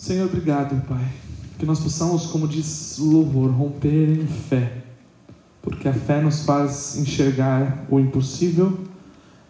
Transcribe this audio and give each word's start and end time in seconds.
Senhor, 0.00 0.24
obrigado, 0.24 0.82
Pai. 0.86 1.12
Que 1.58 1.66
nós 1.66 1.78
possamos, 1.78 2.24
como 2.24 2.48
diz 2.48 2.96
o 2.98 3.04
louvor, 3.04 3.50
romper 3.50 4.08
em 4.08 4.26
fé. 4.26 4.82
Porque 5.60 5.86
a 5.86 5.92
fé 5.92 6.22
nos 6.22 6.42
faz 6.46 6.96
enxergar 6.96 7.84
o 7.90 8.00
impossível, 8.00 8.78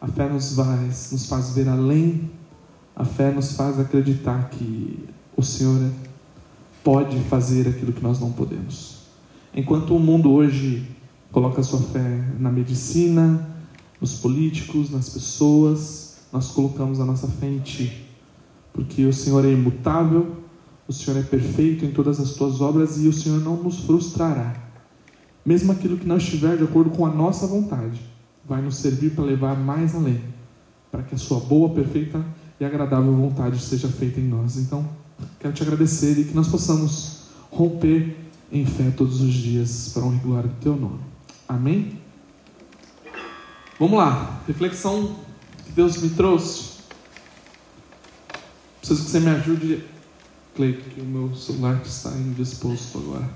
a 0.01 0.09
fé 0.09 0.29
nos 0.29 0.57
faz, 0.57 1.13
nos 1.13 1.27
faz 1.27 1.51
ver 1.51 1.69
além, 1.69 2.33
a 2.97 3.05
fé 3.05 3.31
nos 3.31 3.53
faz 3.53 3.79
acreditar 3.79 4.51
que 4.51 5.09
o 5.37 5.43
Senhor 5.45 5.89
pode 6.83 7.17
fazer 7.29 7.69
aquilo 7.69 7.93
que 7.93 8.03
nós 8.03 8.19
não 8.19 8.33
podemos. 8.33 9.03
Enquanto 9.55 9.95
o 9.95 10.01
mundo 10.01 10.33
hoje 10.33 10.85
coloca 11.31 11.63
sua 11.63 11.81
fé 11.81 12.25
na 12.41 12.51
medicina, 12.51 13.49
nos 14.01 14.15
políticos, 14.15 14.91
nas 14.91 15.11
pessoas, 15.11 16.17
nós 16.33 16.49
colocamos 16.49 16.99
a 16.99 17.05
nossa 17.05 17.29
fé 17.29 17.47
em 17.47 17.61
Ti. 17.61 18.07
Porque 18.73 19.05
o 19.07 19.13
Senhor 19.13 19.45
é 19.45 19.53
imutável, 19.53 20.40
o 20.91 20.93
Senhor 20.93 21.21
é 21.21 21.23
perfeito 21.23 21.85
em 21.85 21.93
todas 21.93 22.19
as 22.19 22.33
tuas 22.33 22.61
obras 22.61 23.01
e 23.01 23.07
o 23.07 23.13
Senhor 23.13 23.41
não 23.41 23.57
nos 23.63 23.79
frustrará. 23.85 24.57
Mesmo 25.47 25.71
aquilo 25.71 25.97
que 25.97 26.05
não 26.05 26.17
estiver 26.17 26.57
de 26.57 26.65
acordo 26.65 26.91
com 26.91 27.07
a 27.07 27.11
nossa 27.11 27.47
vontade, 27.47 28.01
vai 28.45 28.61
nos 28.61 28.79
servir 28.79 29.11
para 29.11 29.23
levar 29.23 29.57
mais 29.57 29.95
além, 29.95 30.21
para 30.91 31.05
que 31.05 31.15
a 31.15 31.19
sua 31.19 31.39
boa, 31.39 31.71
perfeita 31.71 32.25
e 32.59 32.65
agradável 32.65 33.15
vontade 33.15 33.63
seja 33.63 33.87
feita 33.87 34.19
em 34.19 34.25
nós. 34.25 34.57
Então, 34.57 34.85
quero 35.39 35.55
te 35.55 35.63
agradecer 35.63 36.19
e 36.19 36.25
que 36.25 36.35
nós 36.35 36.49
possamos 36.49 37.21
romper 37.53 38.17
em 38.51 38.67
fé 38.67 38.91
todos 38.91 39.21
os 39.21 39.33
dias 39.33 39.93
para 39.95 40.03
honrar 40.03 40.21
e 40.21 40.27
glória 40.27 40.49
do 40.49 40.57
teu 40.57 40.75
nome. 40.75 40.99
Amém? 41.49 42.01
Vamos 43.79 43.97
lá, 43.97 44.43
reflexão 44.45 45.15
que 45.65 45.71
Deus 45.71 46.03
me 46.03 46.11
trouxe. 46.11 46.81
Preciso 48.81 49.05
que 49.05 49.11
você 49.11 49.21
me 49.21 49.31
ajude 49.31 49.85
Que 50.61 51.01
o 51.01 51.05
meu 51.05 51.35
celular 51.35 51.81
está 51.83 52.11
indisposto 52.11 52.99
agora. 52.99 53.31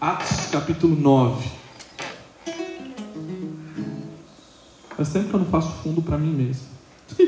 Atos 0.00 0.46
capítulo 0.52 0.94
9. 0.94 1.50
Faz 4.96 5.08
tempo 5.08 5.30
que 5.30 5.34
eu 5.34 5.40
não 5.40 5.46
faço 5.46 5.72
fundo 5.82 6.00
para 6.00 6.16
mim 6.16 6.32
mesmo. 6.32 6.62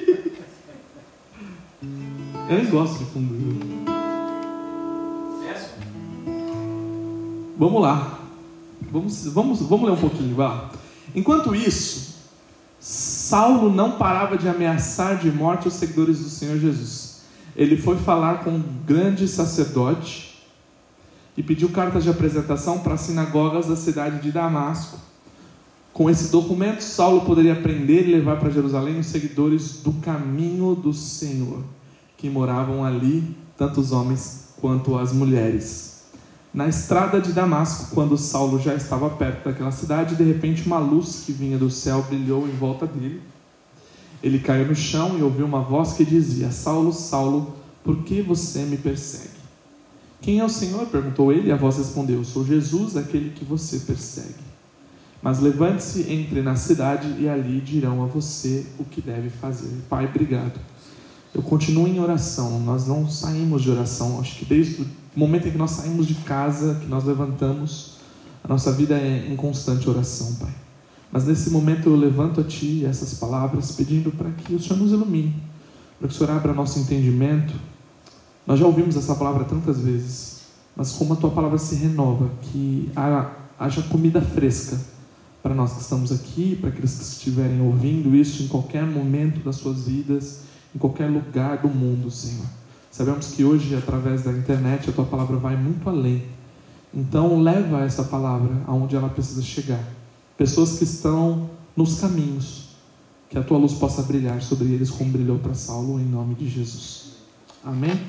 eu 2.48 2.56
nem 2.56 2.66
gosto 2.70 2.98
de 3.00 3.04
fundo. 3.06 3.84
Vamos 7.58 7.82
lá. 7.82 8.20
Vamos, 8.92 9.26
vamos, 9.26 9.60
vamos 9.62 9.88
ler 9.88 9.92
um 9.92 10.00
pouquinho, 10.00 10.36
vá. 10.36 10.70
Enquanto 11.16 11.52
isso, 11.52 12.14
Saulo 12.78 13.74
não 13.74 13.98
parava 13.98 14.38
de 14.38 14.48
ameaçar 14.48 15.18
de 15.18 15.32
morte 15.32 15.66
os 15.66 15.74
seguidores 15.74 16.20
do 16.20 16.28
Senhor 16.28 16.60
Jesus 16.60 17.13
ele 17.56 17.76
foi 17.76 17.96
falar 17.96 18.42
com 18.42 18.50
um 18.50 18.64
grande 18.84 19.28
sacerdote 19.28 20.42
e 21.36 21.42
pediu 21.42 21.68
cartas 21.70 22.04
de 22.04 22.10
apresentação 22.10 22.78
para 22.78 22.94
as 22.94 23.02
sinagogas 23.02 23.66
da 23.66 23.76
cidade 23.76 24.20
de 24.20 24.32
Damasco. 24.32 24.98
Com 25.92 26.10
esse 26.10 26.30
documento, 26.30 26.80
Saulo 26.80 27.20
poderia 27.22 27.54
prender 27.54 28.08
e 28.08 28.12
levar 28.12 28.38
para 28.38 28.50
Jerusalém 28.50 28.98
os 28.98 29.06
seguidores 29.06 29.80
do 29.82 29.92
caminho 29.94 30.74
do 30.74 30.92
Senhor, 30.92 31.62
que 32.16 32.28
moravam 32.28 32.84
ali, 32.84 33.36
tanto 33.56 33.80
os 33.80 33.92
homens 33.92 34.48
quanto 34.60 34.98
as 34.98 35.12
mulheres. 35.12 36.02
Na 36.52 36.68
estrada 36.68 37.20
de 37.20 37.32
Damasco, 37.32 37.94
quando 37.94 38.16
Saulo 38.16 38.60
já 38.60 38.74
estava 38.74 39.10
perto 39.10 39.44
daquela 39.44 39.72
cidade, 39.72 40.16
de 40.16 40.24
repente 40.24 40.66
uma 40.66 40.78
luz 40.78 41.22
que 41.24 41.32
vinha 41.32 41.58
do 41.58 41.70
céu 41.70 42.04
brilhou 42.08 42.48
em 42.48 42.52
volta 42.52 42.86
dele 42.86 43.20
ele 44.24 44.38
caiu 44.38 44.66
no 44.66 44.74
chão 44.74 45.18
e 45.18 45.22
ouviu 45.22 45.44
uma 45.44 45.60
voz 45.60 45.92
que 45.92 46.02
dizia: 46.02 46.50
Saulo, 46.50 46.94
Saulo, 46.94 47.54
por 47.84 47.98
que 48.04 48.22
você 48.22 48.60
me 48.60 48.78
persegue? 48.78 49.34
Quem 50.22 50.38
é 50.38 50.44
o 50.44 50.48
Senhor? 50.48 50.86
perguntou 50.86 51.30
ele, 51.30 51.48
e 51.48 51.52
a 51.52 51.56
voz 51.56 51.76
respondeu: 51.76 52.24
Sou 52.24 52.42
Jesus, 52.42 52.96
aquele 52.96 53.30
que 53.30 53.44
você 53.44 53.80
persegue. 53.80 54.42
Mas 55.20 55.40
levante-se, 55.40 56.10
entre 56.10 56.40
na 56.40 56.56
cidade 56.56 57.14
e 57.20 57.28
ali 57.28 57.60
dirão 57.60 58.02
a 58.02 58.06
você 58.06 58.64
o 58.78 58.84
que 58.84 59.02
deve 59.02 59.28
fazer. 59.28 59.70
Pai, 59.90 60.06
obrigado. 60.06 60.58
Eu 61.34 61.42
continuo 61.42 61.86
em 61.86 62.00
oração, 62.00 62.58
nós 62.60 62.86
não 62.86 63.06
saímos 63.06 63.62
de 63.62 63.70
oração. 63.70 64.18
Acho 64.20 64.38
que 64.38 64.46
desde 64.46 64.82
o 64.82 64.86
momento 65.14 65.48
em 65.48 65.50
que 65.50 65.58
nós 65.58 65.72
saímos 65.72 66.06
de 66.06 66.14
casa, 66.14 66.78
que 66.80 66.86
nós 66.86 67.04
levantamos, 67.04 67.98
a 68.42 68.48
nossa 68.48 68.72
vida 68.72 68.94
é 68.94 69.26
em 69.30 69.36
constante 69.36 69.88
oração, 69.88 70.34
Pai. 70.36 70.63
Mas 71.14 71.26
nesse 71.26 71.48
momento 71.50 71.88
eu 71.88 71.94
levanto 71.94 72.40
a 72.40 72.42
Ti 72.42 72.84
essas 72.84 73.14
palavras, 73.14 73.70
pedindo 73.70 74.10
para 74.10 74.32
que 74.32 74.52
o 74.52 74.60
Senhor 74.60 74.80
nos 74.80 74.90
ilumine, 74.90 75.32
para 75.96 76.08
que 76.08 76.14
o 76.14 76.18
Senhor 76.18 76.32
abra 76.32 76.52
nosso 76.52 76.80
entendimento. 76.80 77.54
Nós 78.44 78.58
já 78.58 78.66
ouvimos 78.66 78.96
essa 78.96 79.14
palavra 79.14 79.44
tantas 79.44 79.78
vezes, 79.78 80.40
mas 80.74 80.90
como 80.90 81.12
a 81.12 81.16
Tua 81.16 81.30
palavra 81.30 81.56
se 81.56 81.76
renova, 81.76 82.28
que 82.42 82.90
haja 83.56 83.80
comida 83.82 84.20
fresca 84.20 84.76
para 85.40 85.54
nós 85.54 85.74
que 85.74 85.82
estamos 85.82 86.10
aqui, 86.10 86.56
para 86.60 86.70
aqueles 86.70 86.96
que 86.96 87.04
estiverem 87.04 87.60
ouvindo 87.60 88.12
isso 88.16 88.42
em 88.42 88.48
qualquer 88.48 88.84
momento 88.84 89.38
das 89.44 89.54
suas 89.54 89.86
vidas, 89.86 90.40
em 90.74 90.80
qualquer 90.80 91.08
lugar 91.08 91.58
do 91.58 91.68
mundo, 91.68 92.10
Senhor. 92.10 92.46
Sabemos 92.90 93.28
que 93.28 93.44
hoje, 93.44 93.76
através 93.76 94.24
da 94.24 94.32
internet, 94.32 94.90
a 94.90 94.92
Tua 94.92 95.04
palavra 95.04 95.36
vai 95.36 95.54
muito 95.54 95.88
além. 95.88 96.24
Então, 96.92 97.40
leva 97.40 97.84
essa 97.84 98.02
palavra 98.02 98.62
aonde 98.66 98.96
ela 98.96 99.08
precisa 99.08 99.42
chegar 99.42 100.02
pessoas 100.36 100.78
que 100.78 100.84
estão 100.84 101.50
nos 101.76 102.00
caminhos, 102.00 102.68
que 103.28 103.38
a 103.38 103.42
tua 103.42 103.58
luz 103.58 103.74
possa 103.74 104.02
brilhar 104.02 104.40
sobre 104.42 104.72
eles 104.72 104.90
como 104.90 105.10
brilhou 105.10 105.38
para 105.38 105.54
Saulo, 105.54 106.00
em 106.00 106.04
nome 106.04 106.34
de 106.34 106.48
Jesus. 106.48 107.14
Amém? 107.64 108.00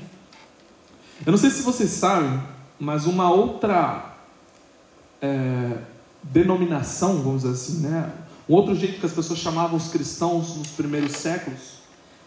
Eu 1.26 1.32
não 1.32 1.38
sei 1.38 1.50
se 1.50 1.62
vocês 1.62 1.90
sabem, 1.92 2.42
mas 2.80 3.06
uma 3.06 3.32
outra 3.32 4.18
é, 5.22 5.78
denominação, 6.24 7.22
vamos 7.22 7.44
dizer 7.44 7.54
assim, 7.54 7.80
né? 7.88 8.12
Um 8.48 8.54
outro 8.54 8.76
jeito 8.76 9.00
que 9.00 9.06
as 9.06 9.14
pessoas 9.14 9.40
chamavam 9.40 9.78
os 9.78 9.88
cristãos 9.88 10.56
nos 10.56 10.68
primeiros 10.68 11.14
séculos 11.14 11.76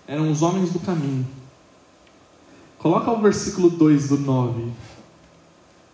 eram 0.07 0.31
os 0.31 0.43
homens 0.43 0.71
do 0.73 0.81
caminho. 0.81 1.27
Coloca 2.79 3.11
o 3.11 3.21
versículo 3.21 3.71
2 3.71 4.09
do 4.09 4.19
9. 4.19 4.73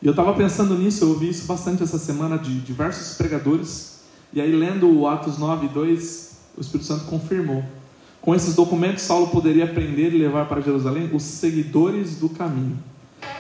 E 0.01 0.07
eu 0.07 0.11
estava 0.11 0.33
pensando 0.35 0.79
nisso, 0.79 1.05
eu 1.05 1.09
ouvi 1.09 1.31
isso 1.31 1.47
bastante 1.47 1.83
essa 1.83 1.99
semana 1.99 2.39
de 2.39 2.61
diversos 2.61 3.17
pregadores 3.17 3.94
e 4.34 4.41
aí, 4.41 4.50
lendo 4.50 4.91
o 4.91 5.06
Atos 5.06 5.39
9, 5.39 5.69
2, 5.69 6.37
o 6.59 6.61
Espírito 6.61 6.87
Santo 6.87 7.05
confirmou. 7.05 7.65
Com 8.21 8.34
esses 8.34 8.56
documentos, 8.56 9.05
Saulo 9.05 9.28
poderia 9.28 9.65
prender 9.65 10.12
e 10.12 10.19
levar 10.19 10.49
para 10.49 10.61
Jerusalém 10.61 11.09
os 11.12 11.22
seguidores 11.22 12.17
do 12.17 12.28
caminho. 12.28 12.77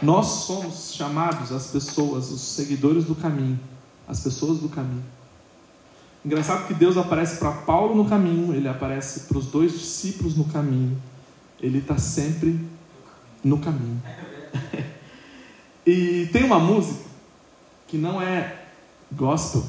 Nós 0.00 0.26
somos 0.26 0.94
chamados 0.94 1.50
as 1.50 1.66
pessoas, 1.66 2.30
os 2.30 2.40
seguidores 2.40 3.06
do 3.06 3.14
caminho, 3.16 3.58
as 4.06 4.20
pessoas 4.20 4.58
do 4.58 4.68
caminho. 4.68 5.02
Engraçado 6.24 6.68
que 6.68 6.74
Deus 6.74 6.96
aparece 6.96 7.38
para 7.38 7.50
Paulo 7.50 7.96
no 7.96 8.08
caminho, 8.08 8.54
ele 8.54 8.68
aparece 8.68 9.20
para 9.20 9.38
os 9.38 9.46
dois 9.46 9.72
discípulos 9.72 10.36
no 10.36 10.44
caminho. 10.44 10.96
Ele 11.60 11.78
está 11.78 11.98
sempre 11.98 12.60
no 13.42 13.58
caminho. 13.58 14.00
e 15.84 16.28
tem 16.32 16.44
uma 16.44 16.60
música 16.60 17.02
que 17.88 17.98
não 17.98 18.22
é 18.22 18.64
gospel, 19.10 19.64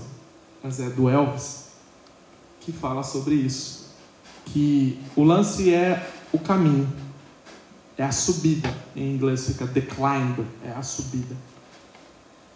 mas 0.65 0.79
é 0.79 0.89
do 0.89 1.07
Elvis, 1.07 1.67
que 2.59 2.71
fala 2.71 3.03
sobre 3.03 3.35
isso. 3.35 3.93
Que 4.45 4.99
o 5.15 5.23
lance 5.23 5.71
é 5.71 6.09
o 6.33 6.39
caminho, 6.39 6.91
é 7.95 8.03
a 8.03 8.11
subida. 8.11 8.73
Em 8.95 9.13
inglês 9.13 9.45
fica 9.45 9.67
the 9.67 9.81
climb, 9.81 10.43
é 10.63 10.71
a 10.71 10.81
subida. 10.81 11.35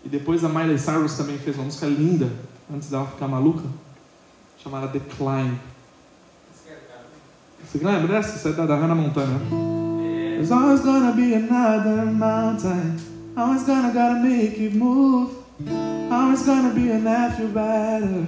E 0.04 0.10
depois 0.10 0.44
a 0.44 0.50
Miley 0.50 0.80
Cyrus 0.80 1.14
também 1.18 1.38
fez 1.38 1.56
uma 1.56 1.66
música 1.66 1.86
linda, 1.86 2.32
antes 2.74 2.90
dela 2.90 3.06
ficar 3.06 3.28
maluca, 3.28 3.66
chamada 4.58 4.88
The 4.88 5.00
Climb. 5.00 5.60
Você 7.64 7.78
lembra 7.78 8.08
dessa? 8.08 8.40
Você 8.40 8.50
é 8.50 8.66
da, 8.66 8.76
Hannah 8.76 8.96
Montana. 8.96 9.40
There's 10.36 10.52
always 10.52 10.82
gonna 10.82 11.12
be 11.12 11.36
another 11.36 12.08
mountain. 12.08 12.96
Always 13.36 13.64
gonna 13.66 13.92
gotta 13.94 14.20
make 14.20 14.60
it 14.60 14.76
move. 14.76 15.39
Always 16.10 16.44
gonna 16.44 16.74
be 16.74 16.90
an 16.90 17.06
after 17.06 17.48
better. 17.48 18.26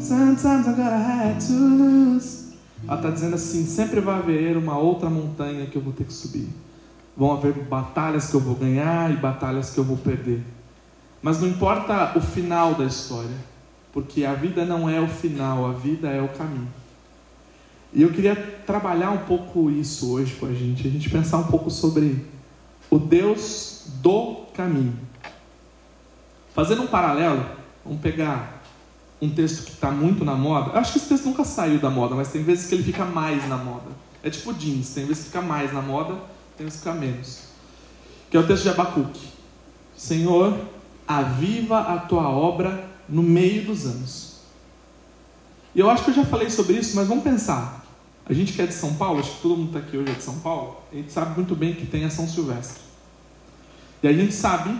Sometimes 0.00 0.66
I 0.66 0.72
gotta 0.72 0.96
have 0.96 1.46
to 1.46 1.52
lose. 1.52 2.52
Ela 2.86 2.96
está 2.96 3.10
dizendo 3.10 3.34
assim: 3.36 3.64
sempre 3.64 4.00
vai 4.00 4.18
haver 4.18 4.56
uma 4.56 4.76
outra 4.76 5.08
montanha 5.08 5.66
que 5.66 5.76
eu 5.76 5.82
vou 5.82 5.92
ter 5.92 6.04
que 6.04 6.12
subir. 6.12 6.48
Vão 7.16 7.32
haver 7.32 7.52
batalhas 7.52 8.28
que 8.28 8.34
eu 8.34 8.40
vou 8.40 8.54
ganhar 8.54 9.10
e 9.10 9.16
batalhas 9.16 9.70
que 9.70 9.78
eu 9.78 9.84
vou 9.84 9.96
perder. 9.96 10.42
Mas 11.22 11.40
não 11.40 11.48
importa 11.48 12.12
o 12.18 12.20
final 12.20 12.74
da 12.74 12.84
história, 12.84 13.36
porque 13.92 14.24
a 14.26 14.34
vida 14.34 14.66
não 14.66 14.90
é 14.90 15.00
o 15.00 15.08
final, 15.08 15.66
a 15.66 15.72
vida 15.72 16.08
é 16.08 16.20
o 16.20 16.28
caminho. 16.28 16.68
E 17.94 18.02
eu 18.02 18.10
queria 18.10 18.36
trabalhar 18.66 19.10
um 19.10 19.18
pouco 19.18 19.70
isso 19.70 20.12
hoje 20.12 20.34
com 20.34 20.46
a 20.46 20.52
gente, 20.52 20.86
a 20.86 20.90
gente 20.90 21.08
pensar 21.08 21.38
um 21.38 21.44
pouco 21.44 21.70
sobre 21.70 22.26
o 22.90 22.98
Deus 22.98 23.84
do 24.02 24.44
caminho. 24.52 24.94
Fazendo 26.54 26.82
um 26.82 26.86
paralelo, 26.86 27.44
vamos 27.84 28.00
pegar 28.00 28.62
um 29.20 29.28
texto 29.28 29.64
que 29.64 29.72
está 29.72 29.90
muito 29.90 30.24
na 30.24 30.34
moda. 30.34 30.78
acho 30.78 30.92
que 30.92 30.98
esse 30.98 31.08
texto 31.08 31.24
nunca 31.24 31.44
saiu 31.44 31.78
da 31.78 31.90
moda, 31.90 32.14
mas 32.14 32.28
tem 32.28 32.42
vezes 32.42 32.68
que 32.68 32.74
ele 32.74 32.84
fica 32.84 33.04
mais 33.04 33.46
na 33.48 33.56
moda. 33.56 33.90
É 34.22 34.30
tipo 34.30 34.54
jeans, 34.54 34.90
tem 34.90 35.04
vezes 35.04 35.24
que 35.24 35.30
fica 35.30 35.42
mais 35.42 35.72
na 35.72 35.82
moda, 35.82 36.14
tem 36.56 36.64
vezes 36.64 36.80
que 36.80 36.86
fica 36.88 36.98
menos. 36.98 37.40
que 38.30 38.36
é 38.36 38.40
o 38.40 38.46
texto 38.46 38.62
de 38.62 38.70
Abacuque. 38.70 39.28
Senhor, 39.96 40.58
aviva 41.06 41.80
a 41.80 41.98
tua 41.98 42.28
obra 42.28 42.88
no 43.08 43.22
meio 43.22 43.66
dos 43.66 43.84
anos. 43.86 44.40
E 45.74 45.80
eu 45.80 45.90
acho 45.90 46.04
que 46.04 46.10
eu 46.10 46.14
já 46.14 46.24
falei 46.24 46.48
sobre 46.50 46.74
isso, 46.74 46.96
mas 46.96 47.08
vamos 47.08 47.24
pensar. 47.24 47.84
A 48.26 48.32
gente 48.32 48.52
que 48.52 48.62
é 48.62 48.66
de 48.66 48.74
São 48.74 48.94
Paulo, 48.94 49.20
acho 49.20 49.32
que 49.32 49.42
todo 49.42 49.56
mundo 49.56 49.76
está 49.76 49.80
aqui 49.80 49.96
hoje 49.96 50.10
é 50.10 50.14
de 50.14 50.22
São 50.22 50.38
Paulo, 50.38 50.78
a 50.90 50.94
gente 50.94 51.12
sabe 51.12 51.34
muito 51.34 51.54
bem 51.54 51.74
que 51.74 51.84
tem 51.84 52.04
a 52.04 52.10
São 52.10 52.26
Silvestre. 52.26 52.80
E 54.02 54.08
a 54.08 54.12
gente 54.12 54.32
sabe, 54.32 54.78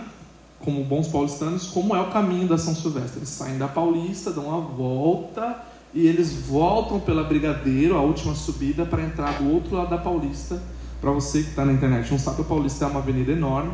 como 0.59 0.83
bons 0.83 1.07
paulistanos, 1.07 1.67
como 1.67 1.95
é 1.95 2.01
o 2.01 2.11
caminho 2.11 2.47
da 2.47 2.57
São 2.57 2.73
Silvestre. 2.73 3.19
Eles 3.19 3.29
saem 3.29 3.57
da 3.57 3.67
Paulista, 3.67 4.31
dão 4.31 4.47
uma 4.47 4.61
volta 4.61 5.55
e 5.93 6.07
eles 6.07 6.33
voltam 6.33 6.99
pela 6.99 7.23
Brigadeiro, 7.23 7.95
a 7.95 8.01
última 8.01 8.35
subida, 8.35 8.85
para 8.85 9.03
entrar 9.03 9.41
do 9.41 9.53
outro 9.53 9.75
lado 9.75 9.89
da 9.89 9.97
Paulista. 9.97 10.61
Para 10.99 11.11
você 11.11 11.43
que 11.43 11.49
está 11.49 11.63
na 11.63 11.73
internet 11.73 12.09
não 12.11 12.19
sabe, 12.19 12.41
a 12.41 12.45
Paulista 12.45 12.85
é 12.85 12.87
uma 12.87 12.99
avenida 12.99 13.31
enorme 13.31 13.71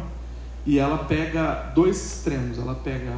e 0.66 0.78
ela 0.78 0.98
pega 0.98 1.72
dois 1.74 1.98
extremos. 1.98 2.58
Ela 2.58 2.76
pega 2.76 3.16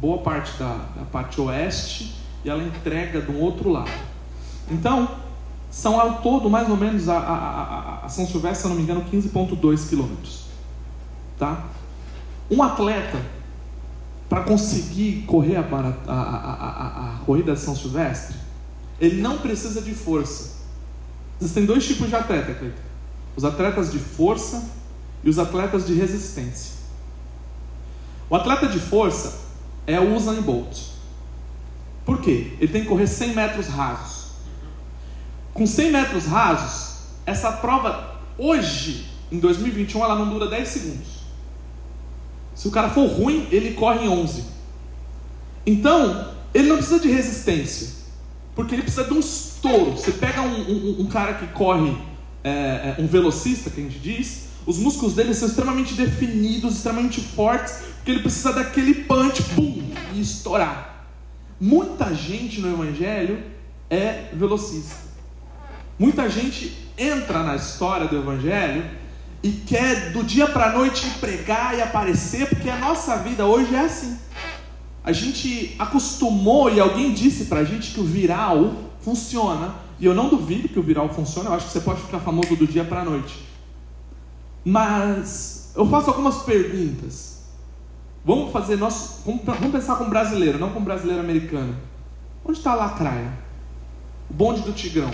boa 0.00 0.18
parte 0.18 0.58
da, 0.58 0.74
da 0.96 1.04
parte 1.10 1.40
oeste 1.40 2.14
e 2.44 2.48
ela 2.48 2.62
entrega 2.62 3.20
do 3.20 3.38
outro 3.38 3.70
lado. 3.70 3.90
Então, 4.70 5.08
são 5.70 6.00
ao 6.00 6.22
todo 6.22 6.48
mais 6.48 6.68
ou 6.68 6.76
menos 6.76 7.08
a, 7.08 7.18
a, 7.18 7.34
a, 7.34 8.06
a 8.06 8.08
São 8.08 8.26
Silvestre, 8.26 8.62
se 8.62 8.68
não 8.68 8.76
me 8.76 8.82
engano, 8.82 9.04
15,2 9.12 9.88
quilômetros. 9.88 10.44
Tá? 11.38 11.64
Um 12.50 12.62
atleta, 12.62 13.20
para 14.28 14.42
conseguir 14.42 15.24
correr 15.26 15.56
a, 15.56 15.60
a, 15.60 16.12
a, 16.12 17.14
a, 17.14 17.18
corrida 17.24 17.54
de 17.54 17.60
São 17.60 17.74
Silvestre, 17.74 18.36
ele 19.00 19.20
não 19.20 19.38
precisa 19.38 19.80
de 19.80 19.94
força. 19.94 20.58
Existem 21.40 21.64
dois 21.64 21.86
tipos 21.86 22.08
de 22.08 22.16
atleta, 22.16 22.54
Cleiton. 22.54 22.82
Os 23.36 23.44
atletas 23.44 23.90
de 23.90 23.98
força 23.98 24.68
e 25.22 25.30
os 25.30 25.38
atletas 25.38 25.86
de 25.86 25.94
resistência. 25.94 26.78
O 28.28 28.34
atleta 28.34 28.66
de 28.66 28.78
força 28.78 29.38
é 29.86 29.98
o 29.98 30.14
Usain 30.14 30.42
Bolt. 30.42 30.76
Por 32.04 32.20
quê? 32.20 32.52
Ele 32.60 32.72
tem 32.72 32.82
que 32.82 32.88
correr 32.88 33.06
100 33.06 33.34
metros 33.34 33.66
rasos. 33.68 34.28
Com 35.54 35.66
100 35.66 35.92
metros 35.92 36.26
rasos, 36.26 36.98
essa 37.24 37.52
prova 37.52 38.16
hoje, 38.36 39.10
em 39.30 39.38
2021, 39.38 40.04
ela 40.04 40.14
não 40.16 40.28
dura 40.28 40.48
10 40.48 40.68
segundos. 40.68 41.17
Se 42.58 42.66
o 42.66 42.72
cara 42.72 42.90
for 42.90 43.06
ruim, 43.06 43.46
ele 43.52 43.74
corre 43.74 44.04
em 44.04 44.08
11. 44.08 44.42
Então, 45.64 46.34
ele 46.52 46.68
não 46.68 46.78
precisa 46.78 46.98
de 46.98 47.08
resistência, 47.08 47.90
porque 48.52 48.74
ele 48.74 48.82
precisa 48.82 49.04
de 49.04 49.14
um 49.14 49.20
estouro. 49.20 49.92
Você 49.92 50.10
pega 50.10 50.42
um, 50.42 50.62
um, 50.68 50.96
um 51.02 51.06
cara 51.06 51.34
que 51.34 51.46
corre, 51.52 51.96
é, 52.42 52.50
é, 52.50 52.96
um 52.98 53.06
velocista, 53.06 53.70
que 53.70 53.80
a 53.80 53.84
gente 53.84 54.00
diz, 54.00 54.48
os 54.66 54.76
músculos 54.76 55.14
dele 55.14 55.34
são 55.34 55.46
extremamente 55.46 55.94
definidos, 55.94 56.74
extremamente 56.74 57.20
fortes, 57.20 57.74
porque 57.94 58.10
ele 58.10 58.22
precisa 58.22 58.52
daquele 58.52 59.04
punch, 59.04 59.40
pum, 59.54 59.80
e 60.12 60.20
estourar. 60.20 61.06
Muita 61.60 62.12
gente 62.12 62.60
no 62.60 62.72
Evangelho 62.72 63.40
é 63.88 64.30
velocista. 64.32 64.96
Muita 65.96 66.28
gente 66.28 66.76
entra 66.98 67.44
na 67.44 67.54
história 67.54 68.08
do 68.08 68.16
Evangelho 68.16 68.84
e 69.42 69.50
quer 69.50 70.12
do 70.12 70.24
dia 70.24 70.48
para 70.48 70.70
a 70.70 70.72
noite 70.72 71.08
pregar 71.20 71.76
e 71.76 71.82
aparecer, 71.82 72.48
porque 72.48 72.68
a 72.68 72.76
nossa 72.76 73.16
vida 73.18 73.46
hoje 73.46 73.74
é 73.74 73.80
assim. 73.80 74.18
A 75.04 75.12
gente 75.12 75.74
acostumou 75.78 76.72
e 76.72 76.80
alguém 76.80 77.14
disse 77.14 77.44
para 77.46 77.60
a 77.60 77.64
gente 77.64 77.92
que 77.92 78.00
o 78.00 78.04
viral 78.04 78.74
funciona. 79.00 79.74
E 80.00 80.04
eu 80.04 80.14
não 80.14 80.28
duvido 80.28 80.68
que 80.68 80.78
o 80.78 80.82
viral 80.82 81.08
funcione, 81.08 81.48
eu 81.48 81.54
acho 81.54 81.66
que 81.66 81.72
você 81.72 81.80
pode 81.80 82.00
ficar 82.02 82.20
famoso 82.20 82.54
do 82.54 82.66
dia 82.66 82.84
para 82.84 83.00
a 83.00 83.04
noite. 83.04 83.46
Mas 84.64 85.72
eu 85.74 85.88
faço 85.88 86.10
algumas 86.10 86.42
perguntas. 86.42 87.38
Vamos 88.24 88.52
fazer 88.52 88.76
nosso. 88.76 89.22
Vamos 89.24 89.72
pensar 89.72 89.96
com 89.96 90.08
brasileiro, 90.10 90.58
não 90.58 90.70
com 90.70 90.80
brasileiro 90.82 91.20
americano. 91.20 91.74
Onde 92.44 92.58
está 92.58 92.72
a 92.72 92.74
lacraia? 92.74 93.32
O 94.28 94.34
bonde 94.34 94.62
do 94.62 94.72
Tigrão. 94.72 95.10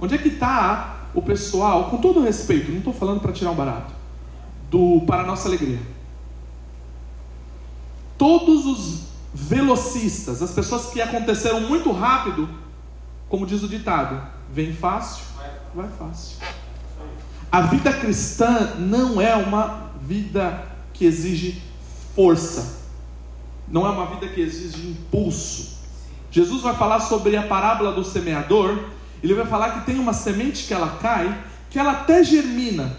Onde 0.00 0.14
é 0.14 0.18
que 0.18 0.28
está 0.28 1.01
o 1.14 1.22
pessoal, 1.22 1.90
com 1.90 1.98
todo 1.98 2.22
respeito, 2.22 2.70
não 2.70 2.78
estou 2.78 2.92
falando 2.92 3.20
para 3.20 3.32
tirar 3.32 3.50
um 3.50 3.54
barato, 3.54 3.92
do 4.70 5.02
Para 5.06 5.24
Nossa 5.24 5.48
Alegria? 5.48 5.80
Todos 8.16 8.66
os 8.66 9.00
velocistas, 9.34 10.42
as 10.42 10.52
pessoas 10.52 10.86
que 10.86 11.00
aconteceram 11.00 11.60
muito 11.60 11.90
rápido, 11.90 12.48
como 13.28 13.46
diz 13.46 13.62
o 13.62 13.68
ditado, 13.68 14.20
vem 14.52 14.72
fácil, 14.72 15.24
vai 15.74 15.88
fácil. 15.98 16.36
A 17.50 17.62
vida 17.62 17.92
cristã 17.92 18.74
não 18.78 19.20
é 19.20 19.34
uma 19.34 19.90
vida 20.00 20.66
que 20.92 21.04
exige 21.04 21.62
força, 22.14 22.80
não 23.68 23.86
é 23.86 23.90
uma 23.90 24.06
vida 24.06 24.28
que 24.28 24.40
exige 24.40 24.88
impulso. 24.88 25.78
Jesus 26.30 26.62
vai 26.62 26.74
falar 26.76 27.00
sobre 27.00 27.36
a 27.36 27.42
parábola 27.42 27.92
do 27.92 28.04
semeador, 28.04 28.78
ele 29.22 29.34
vai 29.34 29.46
falar 29.46 29.80
que 29.80 29.86
tem 29.86 29.98
uma 29.98 30.12
semente 30.12 30.66
que 30.66 30.74
ela 30.74 30.98
cai, 31.00 31.44
que 31.70 31.78
ela 31.78 31.92
até 31.92 32.24
germina, 32.24 32.96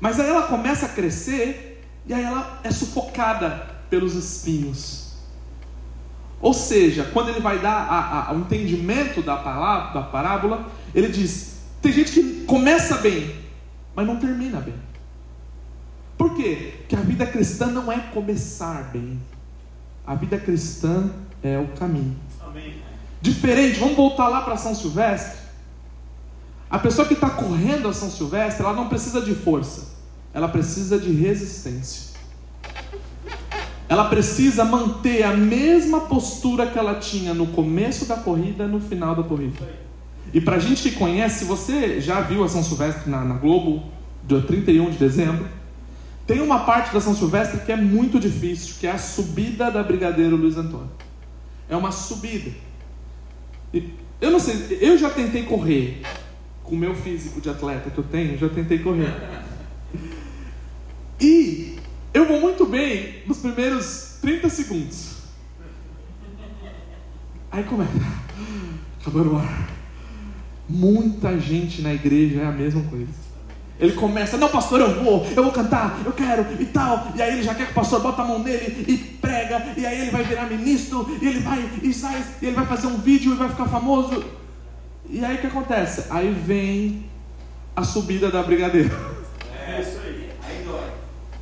mas 0.00 0.18
aí 0.18 0.28
ela 0.28 0.44
começa 0.44 0.86
a 0.86 0.88
crescer 0.88 1.84
e 2.06 2.14
aí 2.14 2.24
ela 2.24 2.60
é 2.64 2.70
sufocada 2.70 3.68
pelos 3.90 4.14
espinhos. 4.14 5.10
Ou 6.40 6.54
seja, 6.54 7.04
quando 7.12 7.28
ele 7.28 7.40
vai 7.40 7.58
dar 7.58 8.32
o 8.34 8.38
entendimento 8.38 9.20
da, 9.20 9.36
palavra, 9.36 10.00
da 10.00 10.06
parábola, 10.06 10.70
ele 10.94 11.08
diz: 11.08 11.58
tem 11.82 11.92
gente 11.92 12.12
que 12.12 12.44
começa 12.46 12.96
bem, 12.96 13.34
mas 13.94 14.06
não 14.06 14.16
termina 14.16 14.58
bem. 14.58 14.74
Por 16.16 16.34
quê? 16.34 16.74
Porque 16.78 16.96
a 16.96 17.00
vida 17.00 17.26
cristã 17.26 17.66
não 17.66 17.92
é 17.92 17.98
começar 17.98 18.90
bem. 18.90 19.20
A 20.06 20.14
vida 20.14 20.38
cristã 20.38 21.10
é 21.42 21.58
o 21.58 21.68
caminho. 21.68 22.16
Amém. 22.46 22.76
Diferente, 23.20 23.78
vamos 23.78 23.96
voltar 23.96 24.28
lá 24.28 24.40
para 24.42 24.56
São 24.56 24.74
Silvestre. 24.74 25.39
A 26.70 26.78
pessoa 26.78 27.06
que 27.06 27.14
está 27.14 27.28
correndo 27.28 27.88
a 27.88 27.92
São 27.92 28.08
Silvestre, 28.08 28.64
ela 28.64 28.72
não 28.72 28.88
precisa 28.88 29.20
de 29.20 29.34
força, 29.34 29.88
ela 30.32 30.46
precisa 30.46 30.98
de 31.00 31.10
resistência. 31.10 32.10
Ela 33.88 34.04
precisa 34.04 34.64
manter 34.64 35.24
a 35.24 35.36
mesma 35.36 36.02
postura 36.02 36.64
que 36.68 36.78
ela 36.78 36.94
tinha 36.94 37.34
no 37.34 37.48
começo 37.48 38.06
da 38.06 38.14
corrida 38.14 38.68
no 38.68 38.80
final 38.80 39.16
da 39.16 39.24
corrida. 39.24 39.68
E 40.32 40.40
para 40.40 40.56
a 40.56 40.58
gente 40.60 40.88
que 40.88 40.92
conhece, 40.92 41.40
se 41.40 41.44
você 41.44 42.00
já 42.00 42.20
viu 42.20 42.44
a 42.44 42.48
São 42.48 42.62
Silvestre 42.62 43.10
na, 43.10 43.24
na 43.24 43.34
Globo, 43.34 43.82
dia 44.24 44.40
31 44.40 44.90
de 44.90 44.96
dezembro, 44.96 45.48
tem 46.24 46.40
uma 46.40 46.60
parte 46.60 46.94
da 46.94 47.00
São 47.00 47.16
Silvestre 47.16 47.62
que 47.66 47.72
é 47.72 47.76
muito 47.76 48.20
difícil, 48.20 48.76
que 48.78 48.86
é 48.86 48.92
a 48.92 48.98
subida 48.98 49.72
da 49.72 49.82
Brigadeiro 49.82 50.36
Luiz 50.36 50.56
Antônio. 50.56 50.90
É 51.68 51.74
uma 51.74 51.90
subida. 51.90 52.52
Eu 54.20 54.30
não 54.30 54.38
sei, 54.38 54.78
eu 54.80 54.96
já 54.96 55.10
tentei 55.10 55.42
correr 55.42 56.00
com 56.70 56.76
o 56.76 56.78
meu 56.78 56.94
físico 56.94 57.40
de 57.40 57.50
atleta 57.50 57.90
que 57.90 57.98
eu 57.98 58.04
tenho, 58.04 58.38
já 58.38 58.48
tentei 58.48 58.78
correr. 58.78 59.12
E 61.20 61.76
eu 62.14 62.26
vou 62.26 62.40
muito 62.40 62.64
bem 62.64 63.24
nos 63.26 63.38
primeiros 63.38 64.18
30 64.22 64.48
segundos. 64.48 65.16
Aí 67.50 67.64
começa. 67.64 67.90
Acabando 69.00 69.32
o 69.32 69.36
ar. 69.36 69.68
Muita 70.68 71.36
gente 71.40 71.82
na 71.82 71.92
igreja 71.92 72.42
é 72.42 72.46
a 72.46 72.52
mesma 72.52 72.84
coisa. 72.84 73.08
Ele 73.80 73.94
começa, 73.94 74.36
não, 74.36 74.48
pastor, 74.48 74.80
eu 74.80 75.02
vou, 75.02 75.26
eu 75.34 75.42
vou 75.42 75.50
cantar, 75.50 76.00
eu 76.04 76.12
quero 76.12 76.46
e 76.60 76.66
tal. 76.66 77.10
E 77.16 77.22
aí 77.22 77.32
ele 77.32 77.42
já 77.42 77.54
quer 77.54 77.64
que 77.64 77.72
o 77.72 77.74
pastor 77.74 78.00
bota 78.00 78.22
a 78.22 78.26
mão 78.26 78.38
nele 78.38 78.84
e 78.86 78.96
prega. 78.96 79.74
E 79.76 79.84
aí 79.84 80.02
ele 80.02 80.10
vai 80.12 80.22
virar 80.22 80.46
ministro, 80.46 81.18
e 81.20 81.26
ele 81.26 81.40
vai, 81.40 81.68
e 81.82 81.92
sai, 81.92 82.22
e 82.40 82.46
ele 82.46 82.54
vai 82.54 82.66
fazer 82.66 82.86
um 82.86 82.98
vídeo 82.98 83.32
e 83.32 83.36
vai 83.36 83.48
ficar 83.48 83.66
famoso. 83.66 84.39
E 85.10 85.24
aí 85.24 85.36
o 85.36 85.40
que 85.40 85.46
acontece? 85.48 86.04
Aí 86.08 86.32
vem 86.32 87.04
a 87.74 87.82
subida 87.82 88.30
da 88.30 88.42
brigadeira. 88.42 88.90
É 89.66 89.80
isso 89.80 89.98
aí, 90.04 90.30
aí 90.42 90.64
dói. 90.64 90.88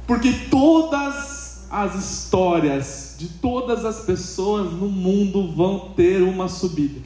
Porque 0.06 0.32
todas 0.50 1.66
as 1.70 1.94
histórias 1.94 3.16
de 3.18 3.28
todas 3.28 3.84
as 3.84 4.00
pessoas 4.00 4.72
no 4.72 4.88
mundo 4.88 5.52
vão 5.54 5.90
ter 5.90 6.22
uma 6.22 6.48
subida. 6.48 7.00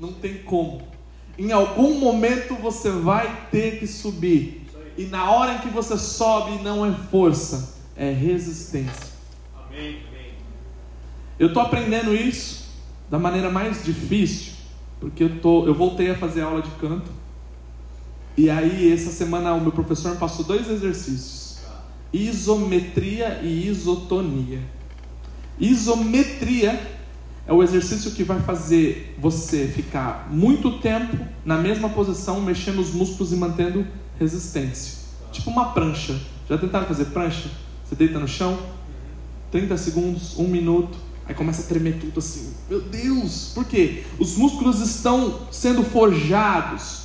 Não 0.00 0.12
tem 0.12 0.38
como. 0.38 0.82
Em 1.38 1.52
algum 1.52 2.00
momento 2.00 2.54
você 2.56 2.90
vai 2.90 3.48
ter 3.50 3.78
que 3.78 3.86
subir. 3.86 4.66
E 4.96 5.04
na 5.04 5.30
hora 5.30 5.54
em 5.54 5.58
que 5.58 5.68
você 5.68 5.96
sobe, 5.96 6.62
não 6.62 6.84
é 6.84 6.92
força, 7.10 7.76
é 7.96 8.10
resistência. 8.10 9.10
Amém. 9.66 10.00
Eu 11.38 11.48
estou 11.48 11.62
aprendendo 11.62 12.14
isso 12.14 12.68
da 13.08 13.18
maneira 13.18 13.48
mais 13.48 13.82
difícil, 13.82 14.52
porque 15.00 15.24
eu, 15.24 15.40
tô, 15.40 15.66
eu 15.66 15.74
voltei 15.74 16.10
a 16.10 16.14
fazer 16.14 16.42
aula 16.42 16.60
de 16.60 16.70
canto. 16.72 17.10
E 18.36 18.48
aí, 18.50 18.92
essa 18.92 19.10
semana, 19.10 19.54
o 19.54 19.60
meu 19.60 19.72
professor 19.72 20.12
me 20.12 20.18
passou 20.18 20.44
dois 20.44 20.70
exercícios: 20.70 21.58
isometria 22.12 23.40
e 23.42 23.66
isotonia. 23.66 24.60
Isometria 25.58 26.80
é 27.46 27.52
o 27.52 27.62
exercício 27.62 28.12
que 28.12 28.22
vai 28.22 28.40
fazer 28.40 29.16
você 29.18 29.66
ficar 29.66 30.28
muito 30.30 30.78
tempo 30.78 31.18
na 31.44 31.56
mesma 31.56 31.88
posição, 31.88 32.40
mexendo 32.40 32.78
os 32.80 32.92
músculos 32.92 33.32
e 33.32 33.36
mantendo 33.36 33.86
resistência. 34.18 35.00
Tipo 35.32 35.50
uma 35.50 35.72
prancha. 35.72 36.18
Já 36.48 36.58
tentaram 36.58 36.86
fazer 36.86 37.06
prancha? 37.06 37.50
Você 37.84 37.94
deita 37.94 38.18
no 38.18 38.28
chão, 38.28 38.58
30 39.50 39.76
segundos, 39.76 40.38
um 40.38 40.46
minuto, 40.46 40.96
aí 41.30 41.34
começa 41.34 41.62
a 41.62 41.64
tremer 41.64 41.98
tudo 41.98 42.18
assim. 42.18 42.52
Meu 42.68 42.80
Deus, 42.80 43.52
por 43.54 43.64
quê? 43.64 44.04
Os 44.18 44.36
músculos 44.36 44.80
estão 44.80 45.46
sendo 45.50 45.82
forjados. 45.84 47.04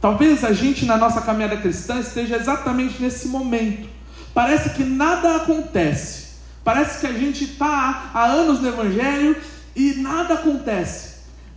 Talvez 0.00 0.42
a 0.42 0.52
gente 0.52 0.84
na 0.84 0.96
nossa 0.96 1.20
caminhada 1.20 1.56
cristã 1.56 2.00
esteja 2.00 2.36
exatamente 2.36 3.00
nesse 3.00 3.28
momento. 3.28 3.88
Parece 4.34 4.70
que 4.70 4.82
nada 4.82 5.36
acontece. 5.36 6.32
Parece 6.64 7.00
que 7.00 7.06
a 7.06 7.12
gente 7.12 7.44
está 7.44 8.10
há 8.12 8.24
anos 8.24 8.60
no 8.60 8.68
Evangelho 8.68 9.36
e 9.76 9.94
nada 9.94 10.34
acontece. 10.34 11.12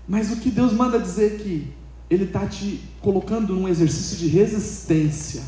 Mas 0.07 0.31
o 0.31 0.37
que 0.37 0.51
Deus 0.51 0.73
manda 0.73 0.99
dizer 0.99 1.39
que 1.39 1.67
Ele 2.07 2.25
está 2.25 2.45
te 2.45 2.81
colocando 3.01 3.55
num 3.55 3.67
exercício 3.67 4.17
de 4.17 4.27
resistência. 4.27 5.41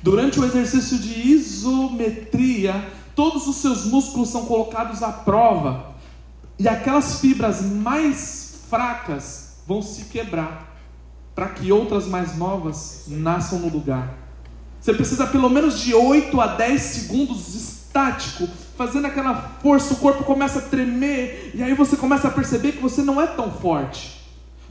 Durante 0.00 0.38
o 0.38 0.44
exercício 0.44 0.96
de 0.96 1.28
isometria, 1.28 2.86
todos 3.18 3.48
os 3.48 3.56
seus 3.56 3.84
músculos 3.84 4.28
são 4.28 4.46
colocados 4.46 5.02
à 5.02 5.10
prova 5.10 5.92
e 6.56 6.68
aquelas 6.68 7.20
fibras 7.20 7.62
mais 7.62 8.60
fracas 8.70 9.56
vão 9.66 9.82
se 9.82 10.04
quebrar 10.04 10.78
para 11.34 11.48
que 11.48 11.72
outras 11.72 12.06
mais 12.06 12.38
novas 12.38 13.06
nasçam 13.08 13.58
no 13.58 13.68
lugar. 13.70 14.14
Você 14.80 14.94
precisa 14.94 15.26
pelo 15.26 15.50
menos 15.50 15.80
de 15.80 15.92
8 15.92 16.40
a 16.40 16.46
10 16.46 16.80
segundos 16.80 17.56
estático, 17.56 18.46
fazendo 18.76 19.08
aquela 19.08 19.34
força, 19.60 19.94
o 19.94 19.96
corpo 19.96 20.22
começa 20.22 20.60
a 20.60 20.62
tremer 20.62 21.50
e 21.56 21.60
aí 21.60 21.74
você 21.74 21.96
começa 21.96 22.28
a 22.28 22.30
perceber 22.30 22.70
que 22.70 22.80
você 22.80 23.02
não 23.02 23.20
é 23.20 23.26
tão 23.26 23.50
forte. 23.50 24.20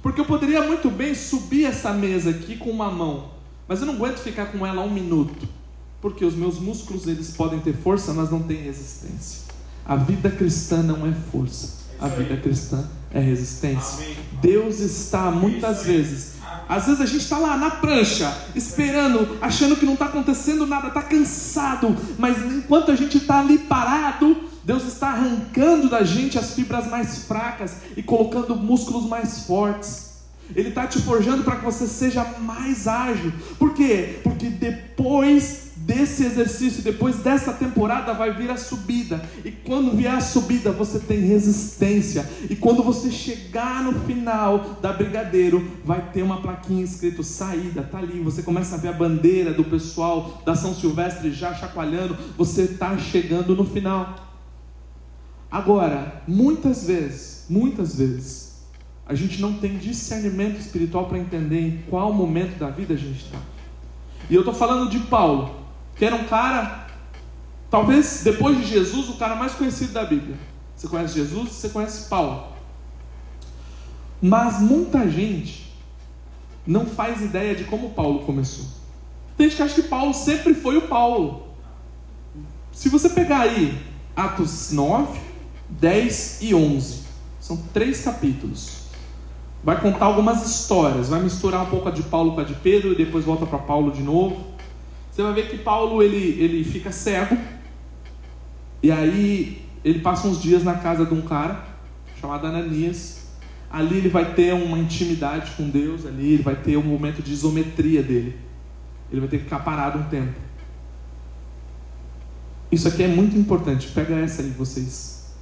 Porque 0.01 0.21
eu 0.21 0.25
poderia 0.25 0.61
muito 0.61 0.89
bem 0.89 1.13
subir 1.13 1.65
essa 1.65 1.91
mesa 1.91 2.29
aqui 2.29 2.55
com 2.55 2.69
uma 2.69 2.89
mão, 2.89 3.29
mas 3.67 3.81
eu 3.81 3.85
não 3.85 3.95
aguento 3.95 4.19
ficar 4.19 4.45
com 4.45 4.65
ela 4.65 4.81
um 4.83 4.89
minuto. 4.89 5.56
Porque 6.01 6.23
os 6.23 6.35
meus 6.35 6.59
músculos 6.59 7.07
eles 7.07 7.31
podem 7.31 7.59
ter 7.59 7.73
força, 7.73 8.13
mas 8.13 8.29
não 8.29 8.41
têm 8.41 8.63
resistência. 8.63 9.47
A 9.85 9.95
vida 9.95 10.29
cristã 10.29 10.83
não 10.83 11.07
é 11.07 11.13
força. 11.31 11.77
A 11.99 12.07
vida 12.07 12.37
cristã 12.37 12.87
é 13.11 13.19
resistência. 13.19 14.05
Deus 14.41 14.79
está 14.79 15.31
muitas 15.31 15.83
vezes. 15.83 16.33
Às 16.69 16.85
vezes 16.85 17.01
a 17.01 17.05
gente 17.05 17.21
está 17.21 17.37
lá 17.37 17.57
na 17.57 17.71
prancha, 17.71 18.35
esperando, 18.53 19.37
achando 19.41 19.75
que 19.75 19.85
não 19.85 19.93
está 19.93 20.05
acontecendo 20.05 20.67
nada, 20.67 20.89
está 20.89 21.01
cansado, 21.01 21.95
mas 22.19 22.37
enquanto 22.39 22.91
a 22.91 22.95
gente 22.95 23.17
está 23.17 23.39
ali 23.39 23.57
parado, 23.57 24.35
Deus 24.65 24.83
está 24.85 25.07
arrancando 25.11 25.89
da 25.89 26.03
gente 26.03 26.37
as 26.37 26.53
fibras 26.53 26.87
mais 26.87 27.19
fracas 27.19 27.77
e 27.95 28.03
colocando 28.03 28.53
músculos 28.55 29.07
mais 29.07 29.45
fortes. 29.45 30.07
Ele 30.53 30.69
está 30.69 30.85
te 30.85 30.99
forjando 30.99 31.43
para 31.43 31.55
que 31.55 31.65
você 31.65 31.87
seja 31.87 32.23
mais 32.41 32.85
ágil. 32.85 33.31
Por 33.57 33.73
quê? 33.73 34.19
Porque 34.23 34.49
depois 34.49 35.66
desse 35.87 36.25
exercício, 36.25 36.83
depois 36.83 37.19
dessa 37.19 37.53
temporada, 37.53 38.13
vai 38.13 38.33
vir 38.33 38.51
a 38.51 38.57
subida. 38.57 39.23
E 39.45 39.51
quando 39.51 39.95
vier 39.95 40.13
a 40.13 40.19
subida, 40.19 40.69
você 40.69 40.99
tem 40.99 41.21
resistência. 41.21 42.29
E 42.49 42.57
quando 42.57 42.83
você 42.83 43.09
chegar 43.09 43.81
no 43.81 44.01
final 44.01 44.77
da 44.81 44.91
Brigadeiro, 44.91 45.65
vai 45.85 46.11
ter 46.11 46.23
uma 46.23 46.41
plaquinha 46.41 46.83
escrito 46.83 47.23
saída. 47.23 47.83
Tá 47.83 47.99
ali. 47.99 48.19
Você 48.19 48.43
começa 48.43 48.75
a 48.75 48.77
ver 48.77 48.89
a 48.89 48.93
bandeira 48.93 49.53
do 49.53 49.63
pessoal 49.63 50.41
da 50.45 50.55
São 50.55 50.75
Silvestre 50.75 51.31
já 51.31 51.55
chacoalhando. 51.55 52.17
Você 52.37 52.63
está 52.63 52.97
chegando 52.97 53.55
no 53.55 53.63
final. 53.63 54.27
Agora, 55.49 56.21
muitas 56.27 56.85
vezes, 56.85 57.45
muitas 57.49 57.95
vezes, 57.95 58.57
a 59.05 59.15
gente 59.15 59.39
não 59.39 59.53
tem 59.53 59.77
discernimento 59.77 60.59
espiritual 60.59 61.05
para 61.05 61.17
entender 61.17 61.61
em 61.61 61.83
qual 61.89 62.11
momento 62.11 62.59
da 62.59 62.69
vida 62.69 62.93
a 62.93 62.97
gente 62.97 63.23
está. 63.23 63.39
E 64.29 64.35
eu 64.35 64.41
estou 64.41 64.53
falando 64.53 64.89
de 64.89 64.99
Paulo, 64.99 65.66
que 65.97 66.05
era 66.05 66.15
um 66.15 66.25
cara, 66.25 66.87
talvez 67.69 68.21
depois 68.23 68.57
de 68.57 68.65
Jesus, 68.65 69.09
o 69.09 69.17
cara 69.17 69.35
mais 69.35 69.53
conhecido 69.53 69.93
da 69.93 70.05
Bíblia. 70.05 70.37
Você 70.75 70.87
conhece 70.87 71.15
Jesus, 71.15 71.51
você 71.51 71.69
conhece 71.69 72.07
Paulo. 72.07 72.53
Mas 74.21 74.59
muita 74.59 75.09
gente 75.09 75.73
não 76.65 76.85
faz 76.85 77.21
ideia 77.21 77.55
de 77.55 77.63
como 77.63 77.91
Paulo 77.91 78.19
começou. 78.25 78.65
Tem 79.35 79.47
gente 79.47 79.57
que 79.57 79.63
acha 79.63 79.81
que 79.81 79.87
Paulo 79.87 80.13
sempre 80.13 80.53
foi 80.53 80.77
o 80.77 80.87
Paulo. 80.87 81.47
Se 82.71 82.89
você 82.89 83.09
pegar 83.09 83.41
aí 83.41 83.79
Atos 84.15 84.71
9, 84.71 85.19
10 85.69 86.41
e 86.41 86.53
11, 86.53 87.03
são 87.39 87.57
três 87.73 88.03
capítulos 88.03 88.77
vai 89.67 89.81
contar 89.81 90.05
algumas 90.05 90.49
histórias, 90.49 91.09
vai 91.09 91.21
misturar 91.21 91.63
um 91.63 91.65
pouco 91.65 91.89
a 91.89 91.91
de 91.91 92.03
Paulo 92.03 92.33
com 92.33 92.39
a 92.39 92.43
de 92.45 92.53
Pedro 92.53 92.93
e 92.93 92.95
depois 92.95 93.25
volta 93.25 93.45
para 93.45 93.59
Paulo 93.59 93.91
de 93.91 94.01
novo. 94.01 94.56
Você 95.17 95.23
vai 95.23 95.33
ver 95.33 95.49
que 95.49 95.57
Paulo 95.57 96.03
ele, 96.03 96.39
ele 96.39 96.63
fica 96.63 96.91
cego 96.91 97.35
e 98.83 98.91
aí 98.91 99.65
ele 99.83 99.97
passa 99.97 100.27
uns 100.27 100.39
dias 100.39 100.63
na 100.63 100.75
casa 100.75 101.07
de 101.07 101.13
um 101.15 101.23
cara 101.23 101.65
chamado 102.21 102.45
Ananias. 102.45 103.25
Ali 103.67 103.97
ele 103.97 104.09
vai 104.09 104.35
ter 104.35 104.53
uma 104.53 104.77
intimidade 104.77 105.53
com 105.57 105.67
Deus, 105.71 106.05
ali 106.05 106.33
ele 106.33 106.43
vai 106.43 106.55
ter 106.55 106.77
um 106.77 106.83
momento 106.83 107.23
de 107.23 107.33
isometria 107.33 108.03
dele. 108.03 108.37
Ele 109.11 109.21
vai 109.21 109.27
ter 109.27 109.39
que 109.39 109.45
ficar 109.45 109.61
parado 109.61 109.97
um 109.97 110.03
tempo. 110.03 110.39
Isso 112.71 112.87
aqui 112.87 113.01
é 113.01 113.07
muito 113.07 113.35
importante. 113.35 113.87
Pega 113.87 114.13
essa 114.19 114.43
aí, 114.43 114.51
vocês. 114.51 115.33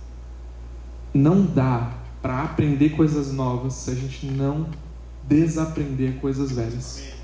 Não 1.14 1.46
dá 1.46 1.92
para 2.22 2.44
aprender 2.44 2.92
coisas 2.92 3.34
novas 3.34 3.74
se 3.74 3.92
a 3.92 3.94
gente 3.94 4.26
não 4.26 4.70
desaprender 5.28 6.16
coisas 6.22 6.54
velhas. 6.54 7.15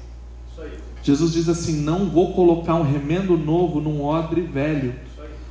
Jesus 1.03 1.33
diz 1.33 1.49
assim: 1.49 1.81
Não 1.81 2.09
vou 2.09 2.33
colocar 2.33 2.75
um 2.75 2.83
remendo 2.83 3.37
novo 3.37 3.79
num 3.79 4.03
odre 4.03 4.41
velho. 4.41 4.93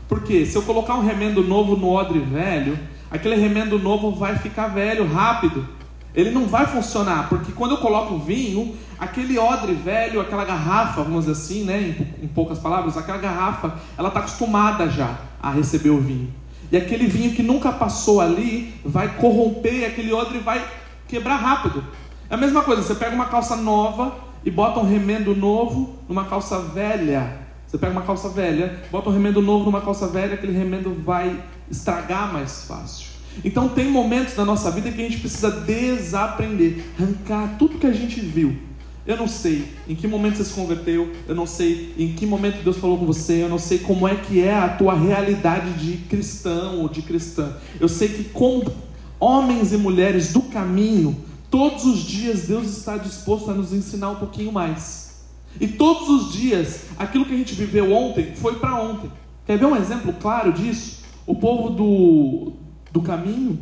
Porque 0.08 0.44
se 0.44 0.56
eu 0.56 0.62
colocar 0.62 0.94
um 0.94 1.04
remendo 1.04 1.42
novo 1.42 1.76
no 1.76 1.88
odre 1.88 2.18
velho, 2.18 2.78
aquele 3.10 3.36
remendo 3.36 3.78
novo 3.78 4.12
vai 4.12 4.36
ficar 4.38 4.68
velho 4.68 5.06
rápido. 5.06 5.66
Ele 6.12 6.30
não 6.30 6.46
vai 6.46 6.66
funcionar, 6.66 7.28
porque 7.28 7.52
quando 7.52 7.72
eu 7.72 7.76
coloco 7.76 8.18
vinho, 8.18 8.74
aquele 8.98 9.38
odre 9.38 9.72
velho, 9.72 10.20
aquela 10.20 10.44
garrafa, 10.44 11.04
vamos 11.04 11.26
dizer 11.26 11.32
assim, 11.32 11.62
né, 11.62 11.94
em, 12.20 12.26
poucas 12.26 12.58
palavras, 12.58 12.96
aquela 12.96 13.18
garrafa, 13.18 13.76
ela 13.96 14.08
está 14.08 14.18
acostumada 14.18 14.90
já 14.90 15.16
a 15.40 15.52
receber 15.52 15.90
o 15.90 16.00
vinho. 16.00 16.34
E 16.72 16.76
aquele 16.76 17.06
vinho 17.06 17.32
que 17.32 17.44
nunca 17.44 17.70
passou 17.70 18.20
ali 18.20 18.74
vai 18.84 19.14
corromper, 19.16 19.86
aquele 19.86 20.12
odre 20.12 20.40
vai 20.40 20.64
quebrar 21.06 21.36
rápido. 21.36 21.84
É 22.28 22.34
a 22.34 22.36
mesma 22.36 22.62
coisa, 22.62 22.82
você 22.82 22.96
pega 22.96 23.14
uma 23.14 23.26
calça 23.26 23.54
nova 23.54 24.29
e 24.44 24.50
bota 24.50 24.80
um 24.80 24.88
remendo 24.88 25.34
novo 25.34 25.96
numa 26.08 26.24
calça 26.24 26.58
velha. 26.60 27.38
Você 27.66 27.78
pega 27.78 27.92
uma 27.92 28.02
calça 28.02 28.28
velha, 28.28 28.82
bota 28.90 29.10
um 29.10 29.12
remendo 29.12 29.40
novo 29.40 29.64
numa 29.64 29.80
calça 29.80 30.08
velha, 30.08 30.34
aquele 30.34 30.52
remendo 30.52 30.94
vai 31.04 31.42
estragar 31.70 32.32
mais 32.32 32.64
fácil. 32.64 33.08
Então 33.44 33.68
tem 33.68 33.90
momentos 33.90 34.36
na 34.36 34.44
nossa 34.44 34.70
vida 34.70 34.90
que 34.90 35.00
a 35.00 35.04
gente 35.04 35.18
precisa 35.18 35.50
desaprender, 35.50 36.84
arrancar 36.98 37.56
tudo 37.58 37.78
que 37.78 37.86
a 37.86 37.92
gente 37.92 38.20
viu 38.20 38.70
eu 39.06 39.16
não 39.16 39.26
sei 39.26 39.64
em 39.88 39.94
que 39.94 40.06
momento 40.06 40.36
você 40.36 40.44
se 40.44 40.52
converteu, 40.52 41.10
eu 41.26 41.34
não 41.34 41.46
sei 41.46 41.94
em 41.98 42.12
que 42.12 42.26
momento 42.26 42.62
Deus 42.62 42.76
falou 42.76 42.98
com 42.98 43.06
você, 43.06 43.42
eu 43.42 43.48
não 43.48 43.58
sei 43.58 43.78
como 43.78 44.06
é 44.06 44.14
que 44.14 44.40
é 44.40 44.54
a 44.54 44.68
tua 44.68 44.94
realidade 44.94 45.72
de 45.72 45.96
cristão 46.06 46.80
ou 46.80 46.88
de 46.88 47.02
cristã. 47.02 47.56
Eu 47.80 47.88
sei 47.88 48.08
que 48.08 48.24
como 48.24 48.72
homens 49.18 49.72
e 49.72 49.76
mulheres 49.76 50.32
do 50.32 50.42
caminho, 50.42 51.16
todos 51.50 51.84
os 51.84 52.00
dias 52.00 52.42
Deus 52.42 52.68
está 52.68 52.96
disposto 52.96 53.50
a 53.50 53.54
nos 53.54 53.72
ensinar 53.72 54.10
um 54.10 54.16
pouquinho 54.16 54.52
mais. 54.52 55.10
E 55.58 55.66
todos 55.66 56.08
os 56.08 56.32
dias, 56.32 56.84
aquilo 56.96 57.24
que 57.24 57.34
a 57.34 57.36
gente 57.36 57.54
viveu 57.54 57.92
ontem 57.92 58.34
foi 58.36 58.56
para 58.56 58.80
ontem. 58.80 59.10
Quer 59.44 59.58
ver 59.58 59.66
um 59.66 59.76
exemplo 59.76 60.12
claro 60.12 60.52
disso? 60.52 61.02
O 61.26 61.34
povo 61.34 61.70
do, 61.70 62.52
do 62.92 63.02
caminho, 63.02 63.58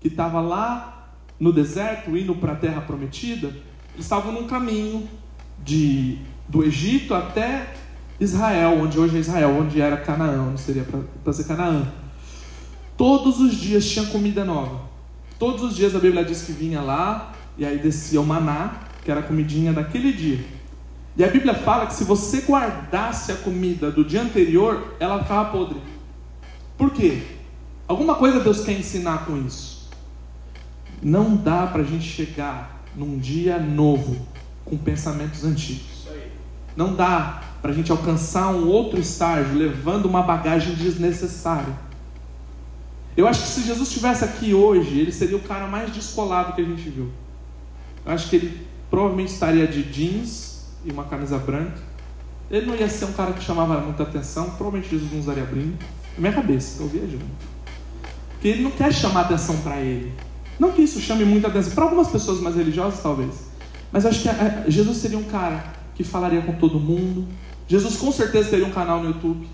que 0.00 0.08
estava 0.08 0.40
lá 0.40 1.14
no 1.38 1.52
deserto, 1.52 2.16
indo 2.16 2.34
para 2.34 2.52
a 2.52 2.56
terra 2.56 2.82
prometida, 2.82 3.54
estavam 3.98 4.32
num 4.32 4.46
caminho 4.46 5.08
de, 5.64 6.18
do 6.46 6.62
Egito 6.62 7.14
até 7.14 7.74
Israel, 8.20 8.78
onde 8.82 8.98
hoje 8.98 9.16
é 9.16 9.20
Israel, 9.20 9.56
onde 9.58 9.80
era 9.80 9.96
Canaã, 9.96 10.48
onde 10.50 10.60
seria 10.60 10.86
para 11.24 11.32
ser 11.32 11.44
Canaã. 11.44 11.86
Todos 12.96 13.40
os 13.40 13.54
dias 13.54 13.88
tinha 13.88 14.04
comida 14.06 14.44
nova. 14.44 14.82
Todos 15.38 15.62
os 15.62 15.74
dias 15.74 15.96
a 15.96 15.98
Bíblia 15.98 16.22
diz 16.22 16.42
que 16.42 16.52
vinha 16.52 16.82
lá 16.82 17.29
e 17.60 17.64
aí 17.66 17.76
descia 17.76 18.18
o 18.18 18.26
maná, 18.26 18.72
que 19.04 19.10
era 19.10 19.20
a 19.20 19.22
comidinha 19.22 19.70
daquele 19.70 20.14
dia. 20.14 20.42
E 21.14 21.22
a 21.22 21.28
Bíblia 21.28 21.54
fala 21.54 21.86
que 21.86 21.92
se 21.92 22.04
você 22.04 22.40
guardasse 22.40 23.30
a 23.30 23.36
comida 23.36 23.90
do 23.90 24.02
dia 24.02 24.22
anterior, 24.22 24.94
ela 24.98 25.22
ficava 25.22 25.50
podre. 25.50 25.78
Por 26.78 26.90
quê? 26.90 27.20
Alguma 27.86 28.14
coisa 28.14 28.40
Deus 28.40 28.64
quer 28.64 28.72
ensinar 28.72 29.26
com 29.26 29.36
isso. 29.36 29.90
Não 31.02 31.36
dá 31.36 31.66
para 31.66 31.82
a 31.82 31.84
gente 31.84 32.08
chegar 32.08 32.82
num 32.96 33.18
dia 33.18 33.58
novo 33.58 34.16
com 34.64 34.78
pensamentos 34.78 35.44
antigos. 35.44 36.08
Não 36.74 36.94
dá 36.94 37.42
para 37.60 37.72
a 37.72 37.74
gente 37.74 37.92
alcançar 37.92 38.48
um 38.48 38.68
outro 38.68 38.98
estágio 38.98 39.54
levando 39.54 40.06
uma 40.06 40.22
bagagem 40.22 40.74
desnecessária. 40.76 41.74
Eu 43.14 43.28
acho 43.28 43.42
que 43.42 43.48
se 43.48 43.62
Jesus 43.64 43.88
estivesse 43.88 44.24
aqui 44.24 44.54
hoje, 44.54 44.98
ele 44.98 45.12
seria 45.12 45.36
o 45.36 45.40
cara 45.42 45.66
mais 45.66 45.92
descolado 45.92 46.54
que 46.54 46.62
a 46.62 46.64
gente 46.64 46.88
viu. 46.88 47.10
Eu 48.04 48.12
acho 48.12 48.28
que 48.28 48.36
ele 48.36 48.66
provavelmente 48.90 49.32
estaria 49.32 49.66
de 49.66 49.82
jeans 49.84 50.64
e 50.84 50.90
uma 50.90 51.04
camisa 51.04 51.38
branca, 51.38 51.78
Ele 52.50 52.66
não 52.66 52.74
ia 52.74 52.88
ser 52.88 53.04
um 53.04 53.12
cara 53.12 53.32
que 53.32 53.42
chamava 53.44 53.80
muita 53.80 54.02
atenção, 54.02 54.50
provavelmente 54.50 54.90
Jesus 54.90 55.12
não 55.12 55.20
usaria 55.20 55.44
brinco. 55.44 55.78
Na 56.16 56.20
minha 56.20 56.32
cabeça, 56.32 56.72
estou 56.72 56.88
viajando. 56.88 57.24
Porque 58.32 58.48
ele 58.48 58.62
não 58.62 58.70
quer 58.70 58.92
chamar 58.92 59.22
atenção 59.22 59.58
para 59.58 59.78
ele. 59.80 60.12
Não 60.58 60.72
que 60.72 60.82
isso 60.82 61.00
chame 61.00 61.24
muita 61.24 61.48
atenção, 61.48 61.72
para 61.72 61.84
algumas 61.84 62.08
pessoas 62.08 62.40
mais 62.40 62.56
religiosas 62.56 63.00
talvez. 63.02 63.30
Mas 63.92 64.04
eu 64.04 64.10
acho 64.10 64.22
que 64.22 64.28
é, 64.28 64.64
Jesus 64.68 64.96
seria 64.98 65.18
um 65.18 65.24
cara 65.24 65.64
que 65.94 66.02
falaria 66.02 66.42
com 66.42 66.54
todo 66.54 66.80
mundo. 66.80 67.28
Jesus 67.68 67.96
com 67.96 68.10
certeza 68.10 68.50
teria 68.50 68.66
um 68.66 68.72
canal 68.72 69.00
no 69.00 69.10
YouTube. 69.10 69.46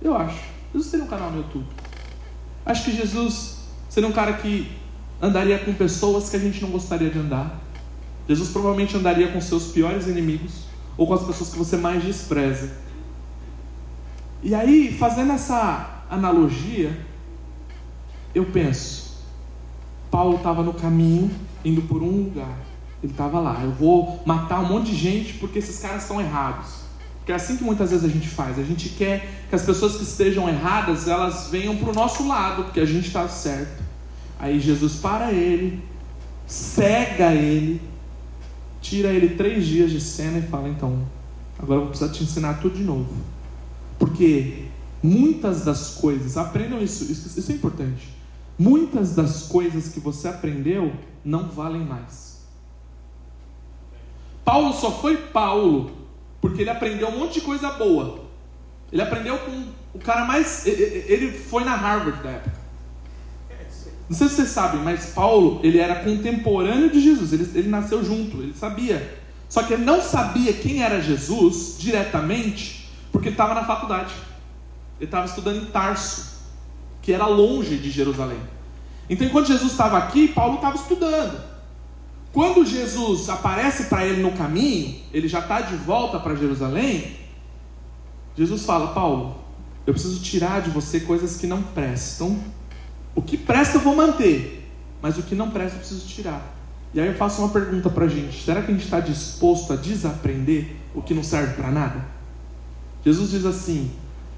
Eu 0.00 0.16
acho. 0.16 0.38
Jesus 0.72 0.90
teria 0.90 1.06
um 1.06 1.08
canal 1.08 1.30
no 1.30 1.38
YouTube. 1.38 1.66
Acho 2.64 2.84
que 2.84 2.96
Jesus 2.96 3.56
seria 3.88 4.08
um 4.08 4.12
cara 4.12 4.34
que 4.34 4.70
andaria 5.20 5.58
com 5.58 5.72
pessoas 5.72 6.28
que 6.28 6.36
a 6.36 6.38
gente 6.38 6.60
não 6.62 6.70
gostaria 6.70 7.10
de 7.10 7.18
andar. 7.18 7.63
Jesus 8.28 8.50
provavelmente 8.50 8.96
andaria 8.96 9.28
com 9.28 9.40
seus 9.40 9.64
piores 9.68 10.06
inimigos 10.06 10.64
ou 10.96 11.06
com 11.06 11.14
as 11.14 11.22
pessoas 11.22 11.50
que 11.50 11.58
você 11.58 11.76
mais 11.76 12.02
despreza. 12.02 12.70
E 14.42 14.54
aí, 14.54 14.94
fazendo 14.98 15.32
essa 15.32 16.04
analogia, 16.10 16.98
eu 18.34 18.46
penso, 18.46 19.18
Paulo 20.10 20.36
estava 20.36 20.62
no 20.62 20.74
caminho, 20.74 21.30
indo 21.64 21.82
por 21.82 22.02
um 22.02 22.24
lugar. 22.24 22.58
Ele 23.02 23.12
estava 23.12 23.38
lá, 23.40 23.60
eu 23.62 23.70
vou 23.70 24.22
matar 24.24 24.60
um 24.60 24.68
monte 24.68 24.90
de 24.90 24.96
gente 24.96 25.34
porque 25.34 25.58
esses 25.58 25.78
caras 25.78 26.02
estão 26.02 26.20
errados. 26.20 26.84
Porque 27.18 27.32
é 27.32 27.34
assim 27.34 27.56
que 27.56 27.64
muitas 27.64 27.90
vezes 27.90 28.04
a 28.04 28.08
gente 28.08 28.28
faz. 28.28 28.58
A 28.58 28.62
gente 28.62 28.90
quer 28.90 29.46
que 29.48 29.54
as 29.54 29.62
pessoas 29.62 29.96
que 29.96 30.02
estejam 30.02 30.48
erradas, 30.48 31.08
elas 31.08 31.48
venham 31.50 31.76
para 31.76 31.90
o 31.90 31.94
nosso 31.94 32.28
lado, 32.28 32.64
porque 32.64 32.80
a 32.80 32.86
gente 32.86 33.06
está 33.06 33.26
certo. 33.28 33.82
Aí 34.38 34.60
Jesus 34.60 34.96
para 34.96 35.32
ele, 35.32 35.82
cega 36.46 37.32
ele, 37.32 37.80
tira 38.84 39.08
ele 39.08 39.30
três 39.30 39.66
dias 39.66 39.90
de 39.90 40.00
cena 40.00 40.38
e 40.38 40.42
fala: 40.42 40.68
Então, 40.68 41.04
agora 41.58 41.78
eu 41.80 41.84
vou 41.84 41.88
precisar 41.88 42.12
te 42.12 42.22
ensinar 42.22 42.60
tudo 42.60 42.76
de 42.76 42.84
novo. 42.84 43.12
Porque 43.98 44.66
muitas 45.02 45.64
das 45.64 45.94
coisas, 45.94 46.36
aprendam 46.36 46.80
isso, 46.82 47.10
isso, 47.10 47.38
isso 47.38 47.50
é 47.50 47.54
importante. 47.54 48.14
Muitas 48.58 49.14
das 49.14 49.44
coisas 49.44 49.88
que 49.88 49.98
você 49.98 50.28
aprendeu 50.28 50.92
não 51.24 51.48
valem 51.48 51.82
mais. 51.82 52.44
Paulo 54.44 54.74
só 54.74 54.92
foi 54.92 55.16
Paulo 55.16 55.90
porque 56.40 56.60
ele 56.60 56.70
aprendeu 56.70 57.08
um 57.08 57.18
monte 57.18 57.34
de 57.34 57.40
coisa 57.40 57.70
boa. 57.72 58.22
Ele 58.92 59.00
aprendeu 59.00 59.38
com 59.38 59.64
o 59.94 59.98
cara 59.98 60.26
mais. 60.26 60.66
Ele 60.66 61.32
foi 61.32 61.64
na 61.64 61.74
Harvard 61.74 62.22
da 62.22 62.30
época. 62.30 62.63
Não 64.08 64.16
sei 64.16 64.28
se 64.28 64.36
vocês 64.36 64.48
sabem, 64.50 64.80
mas 64.82 65.06
Paulo, 65.06 65.60
ele 65.62 65.78
era 65.78 66.04
contemporâneo 66.04 66.90
de 66.90 67.00
Jesus, 67.00 67.32
ele, 67.32 67.50
ele 67.54 67.68
nasceu 67.68 68.04
junto, 68.04 68.42
ele 68.42 68.54
sabia. 68.54 69.18
Só 69.48 69.62
que 69.62 69.72
ele 69.72 69.84
não 69.84 70.00
sabia 70.02 70.52
quem 70.52 70.82
era 70.82 71.00
Jesus 71.00 71.76
diretamente, 71.78 72.90
porque 73.10 73.30
estava 73.30 73.54
na 73.54 73.64
faculdade. 73.64 74.12
Ele 74.98 75.06
estava 75.06 75.26
estudando 75.26 75.62
em 75.62 75.66
Tarso, 75.66 76.34
que 77.00 77.12
era 77.12 77.26
longe 77.26 77.76
de 77.76 77.90
Jerusalém. 77.90 78.38
Então, 79.08 79.26
enquanto 79.26 79.48
Jesus 79.48 79.72
estava 79.72 79.98
aqui, 79.98 80.28
Paulo 80.28 80.56
estava 80.56 80.76
estudando. 80.76 81.40
Quando 82.32 82.66
Jesus 82.66 83.28
aparece 83.28 83.84
para 83.84 84.04
ele 84.04 84.20
no 84.20 84.32
caminho, 84.32 84.96
ele 85.12 85.28
já 85.28 85.38
está 85.38 85.60
de 85.60 85.76
volta 85.76 86.18
para 86.18 86.34
Jerusalém. 86.34 87.16
Jesus 88.36 88.64
fala: 88.64 88.88
Paulo, 88.88 89.36
eu 89.86 89.92
preciso 89.92 90.20
tirar 90.20 90.60
de 90.62 90.70
você 90.70 91.00
coisas 91.00 91.36
que 91.36 91.46
não 91.46 91.62
prestam 91.62 92.42
o 93.14 93.22
que 93.22 93.36
presta 93.36 93.78
eu 93.78 93.80
vou 93.80 93.94
manter, 93.94 94.68
mas 95.00 95.16
o 95.18 95.22
que 95.22 95.34
não 95.34 95.50
presta 95.50 95.76
eu 95.76 95.80
preciso 95.80 96.06
tirar. 96.06 96.54
E 96.92 97.00
aí 97.00 97.08
eu 97.08 97.14
faço 97.14 97.40
uma 97.40 97.50
pergunta 97.50 97.88
para 97.88 98.06
a 98.06 98.08
gente: 98.08 98.42
será 98.42 98.62
que 98.62 98.70
a 98.70 98.74
gente 98.74 98.84
está 98.84 99.00
disposto 99.00 99.72
a 99.72 99.76
desaprender 99.76 100.76
o 100.94 101.02
que 101.02 101.14
não 101.14 101.22
serve 101.22 101.54
para 101.54 101.70
nada? 101.70 102.04
Jesus 103.04 103.30
diz 103.30 103.44
assim: 103.44 103.90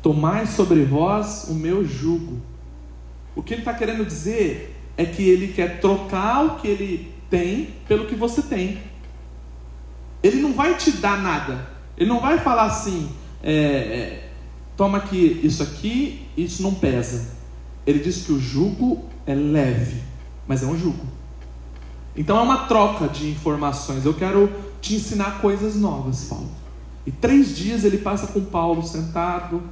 Tomai 0.03 0.47
sobre 0.47 0.85
vós 0.85 1.45
o 1.49 1.55
meu 1.55 1.87
jugo. 1.87 2.41
O 3.35 3.43
que 3.43 3.55
ele 3.55 3.63
está 3.63 3.75
querendo 3.75 4.05
dizer 4.05 4.75
é 4.97 5.05
que 5.05 5.23
ele 5.23 5.53
quer 5.53 5.81
trocar 5.81 6.45
o 6.45 6.57
que 6.57 6.69
ele 6.69 7.13
tem 7.31 7.75
pelo 7.87 8.07
que 8.07 8.15
você 8.15 8.43
tem. 8.43 8.79
Ele 10.23 10.41
não 10.41 10.55
vai 10.55 10.75
te 10.77 10.91
dar 10.93 11.23
nada. 11.23 11.69
Ele 11.97 12.09
não 12.09 12.21
vai 12.21 12.39
falar 12.39 12.65
assim: 12.65 13.11
é, 13.43 13.53
é, 13.53 14.31
toma 14.77 14.99
aqui 14.99 15.41
isso 15.43 15.63
aqui, 15.63 16.27
isso 16.37 16.63
não 16.63 16.75
pesa 16.75 17.36
ele 17.87 18.01
diz 18.01 18.25
que 18.25 18.33
o 18.33 18.41
jugo 18.41 19.05
é 19.27 19.35
leve, 19.35 20.03
mas 20.47 20.63
é 20.63 20.67
um 20.67 20.77
jugo. 20.77 21.07
Então 22.17 22.39
é 22.39 22.43
uma 22.43 22.67
troca 22.67 23.07
de 23.09 23.31
informações. 23.31 24.05
Eu 24.05 24.15
quero 24.15 24.51
te 24.81 24.95
ensinar 24.95 25.41
coisas 25.41 25.77
novas, 25.77 26.25
Paulo. 26.25 26.51
E 27.07 27.13
três 27.13 27.57
dias 27.57 27.85
ele 27.85 27.99
passa 27.99 28.27
com 28.27 28.45
Paulo 28.45 28.83
sentado. 28.83 29.63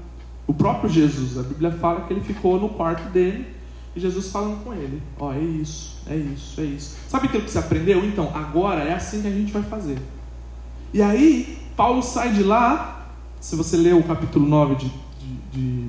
O 0.47 0.55
próprio 0.55 0.89
Jesus, 0.91 1.39
a 1.39 1.43
Bíblia 1.43 1.73
fala 1.73 2.03
que 2.03 2.13
ele 2.13 2.21
ficou 2.21 2.61
no 2.61 2.69
quarto 2.69 3.11
dele 3.11 3.47
e 3.97 4.01
Jesus 4.01 4.31
falando 4.31 4.63
com 4.63 4.75
ele: 4.75 5.03
Ó, 5.19 5.29
oh, 5.29 5.33
é 5.33 5.41
isso, 5.41 5.97
é 6.07 6.17
isso, 6.17 6.61
é 6.61 6.65
isso. 6.65 6.97
Sabe 7.09 7.27
aquilo 7.27 7.45
que 7.45 7.51
você 7.51 7.59
aprendeu? 7.59 8.05
Então, 8.05 8.31
agora 8.35 8.83
é 8.83 8.93
assim 8.93 9.23
que 9.23 9.29
a 9.29 9.31
gente 9.31 9.53
vai 9.53 9.63
fazer. 9.63 9.99
E 10.93 11.01
aí, 11.01 11.59
Paulo 11.77 12.03
sai 12.03 12.33
de 12.33 12.43
lá. 12.43 12.91
Se 13.41 13.57
você 13.57 13.77
ler 13.77 13.95
o 13.95 14.03
capítulo 14.03 14.47
9 14.47 14.77
de, 14.77 14.89
de, 14.89 15.35
de, 15.53 15.89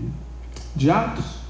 de 0.76 0.92
Atos, 0.92 1.45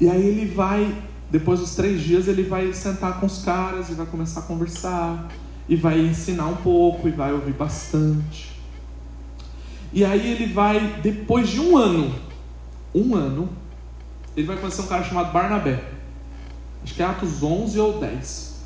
e 0.00 0.08
aí 0.08 0.26
ele 0.26 0.46
vai, 0.46 0.94
depois 1.30 1.60
dos 1.60 1.74
três 1.74 2.00
dias, 2.00 2.28
ele 2.28 2.42
vai 2.42 2.72
sentar 2.72 3.18
com 3.18 3.26
os 3.26 3.42
caras 3.42 3.88
e 3.88 3.94
vai 3.94 4.06
começar 4.06 4.40
a 4.40 4.42
conversar, 4.44 5.28
e 5.68 5.76
vai 5.76 6.00
ensinar 6.00 6.46
um 6.46 6.56
pouco, 6.56 7.08
e 7.08 7.10
vai 7.10 7.32
ouvir 7.32 7.52
bastante. 7.52 8.52
E 9.92 10.04
aí 10.04 10.32
ele 10.32 10.52
vai, 10.52 11.00
depois 11.02 11.48
de 11.48 11.60
um 11.60 11.76
ano, 11.76 12.14
um 12.94 13.14
ano, 13.14 13.48
ele 14.36 14.46
vai 14.46 14.56
conhecer 14.56 14.82
um 14.82 14.86
cara 14.86 15.02
chamado 15.02 15.32
Barnabé. 15.32 15.82
Acho 16.84 16.94
que 16.94 17.02
é 17.02 17.06
Atos 17.06 17.42
11 17.42 17.78
ou 17.80 17.98
10. 17.98 18.64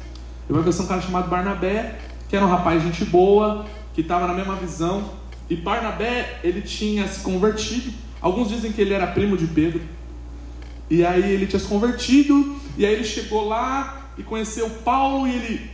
Ele 0.48 0.54
vai 0.54 0.62
conhecer 0.62 0.82
um 0.82 0.86
cara 0.86 1.00
chamado 1.00 1.30
Barnabé, 1.30 1.98
que 2.28 2.36
era 2.36 2.44
um 2.44 2.48
rapaz 2.48 2.82
gente 2.82 3.04
boa, 3.04 3.64
que 3.94 4.00
estava 4.00 4.26
na 4.26 4.34
mesma 4.34 4.56
visão. 4.56 5.10
E 5.48 5.56
Barnabé, 5.56 6.40
ele 6.42 6.60
tinha 6.60 7.06
se 7.08 7.20
convertido. 7.20 7.92
Alguns 8.20 8.48
dizem 8.48 8.72
que 8.72 8.80
ele 8.80 8.92
era 8.92 9.06
primo 9.06 9.36
de 9.36 9.46
Pedro. 9.46 9.80
E 10.90 11.04
aí 11.04 11.32
ele 11.32 11.46
tinha 11.46 11.60
se 11.60 11.66
convertido, 11.66 12.56
e 12.76 12.84
aí 12.84 12.92
ele 12.92 13.04
chegou 13.04 13.46
lá 13.48 14.10
e 14.18 14.22
conheceu 14.22 14.68
Paulo 14.84 15.26
e 15.26 15.34
ele 15.34 15.70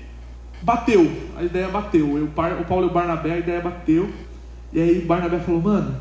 bateu. 0.62 1.10
A 1.36 1.42
ideia 1.42 1.68
bateu. 1.68 2.24
O 2.24 2.28
Paulo 2.28 2.86
e 2.86 2.90
o 2.90 2.92
Barnabé, 2.92 3.32
a 3.32 3.38
ideia 3.38 3.60
bateu. 3.60 4.12
E 4.72 4.80
aí 4.80 5.00
Barnabé 5.00 5.40
falou, 5.40 5.60
mano, 5.62 6.00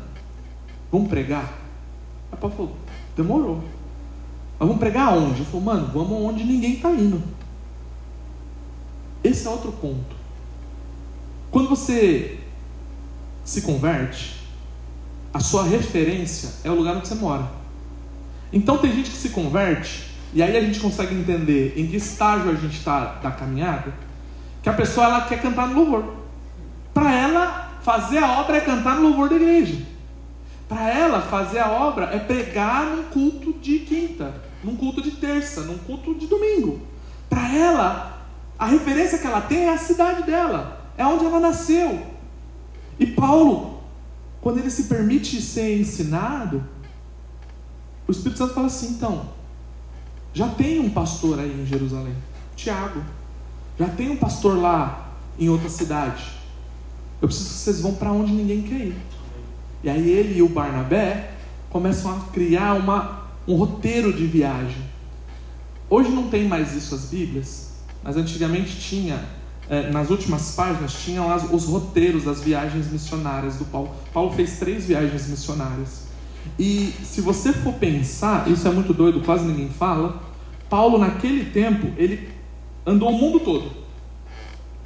vamos 0.92 1.08
pregar? 1.08 1.52
Aí 2.30 2.38
Paulo 2.38 2.54
falou, 2.56 2.76
demorou. 3.16 3.64
Mas 4.58 4.68
vamos 4.68 4.78
pregar 4.78 5.08
aonde? 5.12 5.36
Ele 5.36 5.44
falou, 5.44 5.62
mano, 5.62 5.90
vamos 5.92 6.12
onde 6.20 6.44
ninguém 6.44 6.74
está 6.74 6.90
indo. 6.90 7.22
Esse 9.24 9.46
é 9.46 9.50
outro 9.50 9.72
ponto. 9.72 10.16
Quando 11.50 11.68
você 11.68 12.38
se 13.44 13.62
converte, 13.62 14.36
a 15.32 15.40
sua 15.40 15.64
referência 15.64 16.50
é 16.62 16.70
o 16.70 16.74
lugar 16.74 16.96
onde 16.96 17.08
você 17.08 17.14
mora. 17.14 17.57
Então 18.52 18.78
tem 18.78 18.92
gente 18.92 19.10
que 19.10 19.16
se 19.16 19.30
converte, 19.30 20.08
e 20.32 20.42
aí 20.42 20.56
a 20.56 20.60
gente 20.60 20.80
consegue 20.80 21.14
entender 21.14 21.74
em 21.76 21.86
que 21.86 21.96
estágio 21.96 22.50
a 22.50 22.54
gente 22.54 22.76
está 22.76 23.18
da 23.22 23.30
caminhada, 23.30 23.92
que 24.62 24.68
a 24.68 24.72
pessoa 24.72 25.06
ela 25.06 25.20
quer 25.22 25.40
cantar 25.40 25.68
no 25.68 25.74
louvor. 25.74 26.14
Para 26.92 27.14
ela, 27.14 27.78
fazer 27.82 28.18
a 28.18 28.40
obra 28.40 28.56
é 28.56 28.60
cantar 28.60 28.96
no 28.96 29.08
louvor 29.08 29.28
da 29.28 29.36
igreja. 29.36 29.78
Para 30.68 30.90
ela, 30.90 31.22
fazer 31.22 31.58
a 31.58 31.70
obra 31.70 32.06
é 32.12 32.18
pregar 32.18 32.84
num 32.84 33.04
culto 33.04 33.54
de 33.54 33.78
quinta, 33.80 34.34
num 34.62 34.76
culto 34.76 35.00
de 35.00 35.12
terça, 35.12 35.62
num 35.62 35.78
culto 35.78 36.14
de 36.14 36.26
domingo. 36.26 36.80
Para 37.30 37.54
ela, 37.54 38.18
a 38.58 38.66
referência 38.66 39.18
que 39.18 39.26
ela 39.26 39.40
tem 39.40 39.64
é 39.64 39.72
a 39.72 39.78
cidade 39.78 40.24
dela, 40.24 40.92
é 40.96 41.06
onde 41.06 41.24
ela 41.24 41.40
nasceu. 41.40 42.02
E 42.98 43.06
Paulo, 43.06 43.80
quando 44.40 44.58
ele 44.58 44.70
se 44.70 44.84
permite 44.84 45.40
ser 45.40 45.78
ensinado, 45.80 46.62
o 48.08 48.10
Espírito 48.10 48.38
Santo 48.38 48.54
fala 48.54 48.66
assim: 48.66 48.88
então, 48.92 49.26
já 50.32 50.48
tem 50.48 50.80
um 50.80 50.90
pastor 50.90 51.38
aí 51.38 51.60
em 51.60 51.66
Jerusalém, 51.66 52.14
Tiago. 52.56 53.02
Já 53.78 53.86
tem 53.86 54.10
um 54.10 54.16
pastor 54.16 54.56
lá 54.58 55.12
em 55.38 55.48
outra 55.48 55.68
cidade. 55.68 56.24
Eu 57.20 57.28
preciso 57.28 57.50
que 57.50 57.54
vocês 57.56 57.80
vão 57.80 57.94
para 57.94 58.10
onde 58.10 58.32
ninguém 58.32 58.62
quer 58.62 58.86
ir. 58.86 58.96
E 59.84 59.90
aí 59.90 60.10
ele 60.10 60.38
e 60.38 60.42
o 60.42 60.48
Barnabé 60.48 61.32
começam 61.70 62.10
a 62.10 62.20
criar 62.32 62.74
uma, 62.74 63.28
um 63.46 63.54
roteiro 63.54 64.12
de 64.12 64.26
viagem. 64.26 64.82
Hoje 65.88 66.10
não 66.10 66.28
tem 66.28 66.48
mais 66.48 66.74
isso 66.74 66.94
as 66.94 67.04
Bíblias, 67.06 67.72
mas 68.02 68.16
antigamente 68.16 68.80
tinha, 68.80 69.24
é, 69.68 69.90
nas 69.90 70.10
últimas 70.10 70.54
páginas, 70.54 70.94
tinham 70.94 71.28
os 71.52 71.64
roteiros 71.66 72.24
das 72.24 72.40
viagens 72.40 72.90
missionárias 72.90 73.56
do 73.56 73.64
Paulo. 73.66 73.94
Paulo 74.12 74.32
fez 74.32 74.58
três 74.58 74.86
viagens 74.86 75.28
missionárias. 75.28 76.07
E 76.58 76.92
se 77.04 77.20
você 77.20 77.52
for 77.52 77.74
pensar, 77.74 78.48
isso 78.50 78.66
é 78.66 78.70
muito 78.70 78.92
doido, 78.92 79.20
quase 79.20 79.44
ninguém 79.44 79.68
fala. 79.68 80.22
Paulo, 80.68 80.98
naquele 80.98 81.46
tempo, 81.46 81.92
ele 81.96 82.28
andou 82.86 83.10
o 83.10 83.18
mundo 83.18 83.40
todo. 83.40 83.70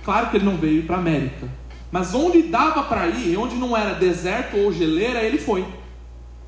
Claro 0.05 0.31
que 0.31 0.37
ele 0.37 0.45
não 0.45 0.57
veio 0.57 0.83
para 0.85 0.97
a 0.97 0.99
América, 0.99 1.49
Mas 1.91 2.15
onde 2.15 2.43
dava 2.43 2.83
para 2.85 3.07
ir, 3.07 3.37
onde 3.37 3.55
não 3.55 3.77
era 3.77 3.95
deserto 3.95 4.57
ou 4.57 4.73
geleira, 4.73 5.23
ele 5.23 5.39
foi. 5.39 5.65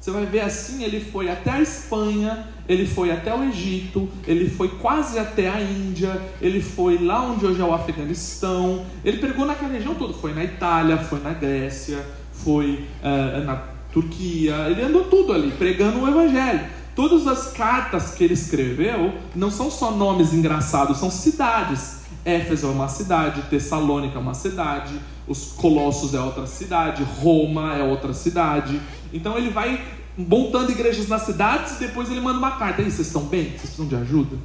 Você 0.01 0.11
vai 0.11 0.27
ver 0.27 0.41
assim, 0.41 0.85
ele 0.85 1.01
foi 1.01 1.31
até 1.31 1.51
a 1.51 1.61
Espanha, 1.63 2.47
ele 2.69 2.87
foi 2.87 3.11
até 3.11 3.35
o 3.35 3.45
Egito, 3.45 4.09
ele 4.27 4.51
foi 4.51 4.69
quase 4.69 5.19
até 5.19 5.49
a 5.49 5.61
Índia, 5.61 6.21
ele 6.43 6.61
foi 6.61 6.99
lá 6.99 7.23
onde 7.23 7.47
hoje 7.47 7.61
é 7.61 7.65
o 7.65 7.73
Afeganistão, 7.73 8.85
ele 9.03 9.19
pregou 9.19 9.47
naquela 9.47 9.73
região 9.73 9.95
toda, 9.95 10.13
foi 10.13 10.35
na 10.35 10.45
Itália, 10.45 10.99
foi 10.99 11.21
na 11.21 11.33
Grécia, 11.33 12.05
foi 12.33 12.85
uh, 13.03 13.45
na 13.45 13.74
Turquia, 13.95 14.69
ele 14.69 14.83
andou 14.83 15.05
tudo 15.05 15.33
ali, 15.33 15.53
pregando 15.53 16.01
o 16.01 16.09
Evangelho. 16.09 16.67
Todas 16.97 17.29
as 17.29 17.53
cartas 17.53 18.11
que 18.11 18.25
ele 18.25 18.35
escreveu 18.35 19.15
não 19.37 19.53
são 19.53 19.71
só 19.71 19.93
nomes 19.93 20.35
engraçados, 20.35 20.99
são 20.99 21.11
cidades. 21.11 22.03
Éfeso 22.25 22.67
é 22.67 22.71
uma 22.71 22.89
cidade, 22.89 23.43
Tessalônica 23.43 24.19
é 24.19 24.21
uma 24.21 24.35
cidade, 24.35 24.95
os 25.29 25.53
Colossos 25.53 26.13
é 26.13 26.21
outra 26.21 26.47
cidade, 26.47 27.05
Roma 27.21 27.77
é 27.77 27.85
outra 27.85 28.13
cidade. 28.13 28.81
Então 29.13 29.39
ele 29.39 29.51
vai 29.51 29.81
montando 30.19 30.73
igrejas 30.73 31.07
nas 31.07 31.23
cidades 31.23 31.77
e 31.77 31.81
depois 31.81 32.11
ele 32.11 32.21
manda 32.21 32.39
uma 32.39 32.53
carta. 32.53 32.83
aí, 32.83 32.91
vocês 32.91 33.07
estão 33.07 33.23
bem? 33.23 33.45
Vocês 33.45 33.61
precisam 33.61 33.87
de 33.87 33.95
ajuda? 33.95 34.37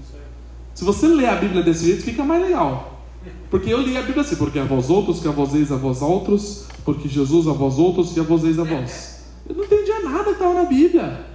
Se 0.75 0.83
você 0.83 1.07
ler 1.07 1.27
a 1.27 1.35
Bíblia 1.35 1.63
desse 1.63 1.85
jeito, 1.85 2.03
fica 2.03 2.23
mais 2.23 2.41
legal. 2.41 3.01
Porque 3.49 3.71
eu 3.71 3.81
li 3.81 3.97
a 3.97 4.01
Bíblia 4.01 4.21
assim, 4.21 4.35
porque 4.35 4.59
a 4.59 4.63
vós 4.63 4.91
outros, 4.91 5.19
que 5.19 5.27
a 5.27 5.31
vós 5.31 5.55
eis 5.55 5.71
a 5.71 5.75
vós 5.75 6.03
outros, 6.03 6.65
porque 6.85 7.09
Jesus 7.09 7.47
a 7.47 7.51
vós 7.51 7.79
outros, 7.79 8.11
que 8.11 8.19
a 8.19 8.23
vós 8.23 8.43
eis 8.43 8.59
a 8.59 8.63
vós. 8.63 9.18
Eu 9.49 9.55
não 9.55 9.63
entendia 9.63 10.01
nada 10.01 10.25
que 10.25 10.31
estava 10.31 10.53
na 10.53 10.65
Bíblia. 10.65 11.25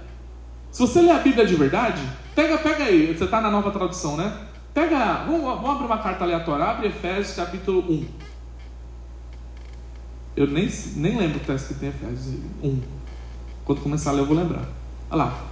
Se 0.71 0.79
você 0.79 1.01
ler 1.01 1.11
a 1.11 1.19
Bíblia 1.19 1.45
de 1.45 1.55
verdade, 1.55 2.01
pega, 2.33 2.57
pega 2.57 2.85
aí, 2.85 3.13
você 3.13 3.25
está 3.25 3.41
na 3.41 3.51
nova 3.51 3.71
tradução, 3.71 4.15
né? 4.15 4.45
Pega, 4.73 5.25
vamos, 5.25 5.41
vamos 5.41 5.69
abrir 5.69 5.85
uma 5.85 5.97
carta 5.97 6.23
aleatória, 6.23 6.65
abre 6.65 6.87
Efésios 6.87 7.35
capítulo 7.35 7.79
1. 7.91 8.05
Eu 10.37 10.47
nem, 10.47 10.69
nem 10.95 11.17
lembro 11.17 11.37
o 11.37 11.39
que 11.39 11.51
está 11.51 11.55
escrito 11.55 11.83
em 11.83 11.87
Efésios 11.89 12.39
1. 12.63 12.81
Quando 13.65 13.81
começar 13.81 14.11
a 14.11 14.13
ler, 14.13 14.21
eu 14.21 14.25
vou 14.25 14.35
lembrar. 14.35 14.65
Olha 15.09 15.23
lá. 15.23 15.43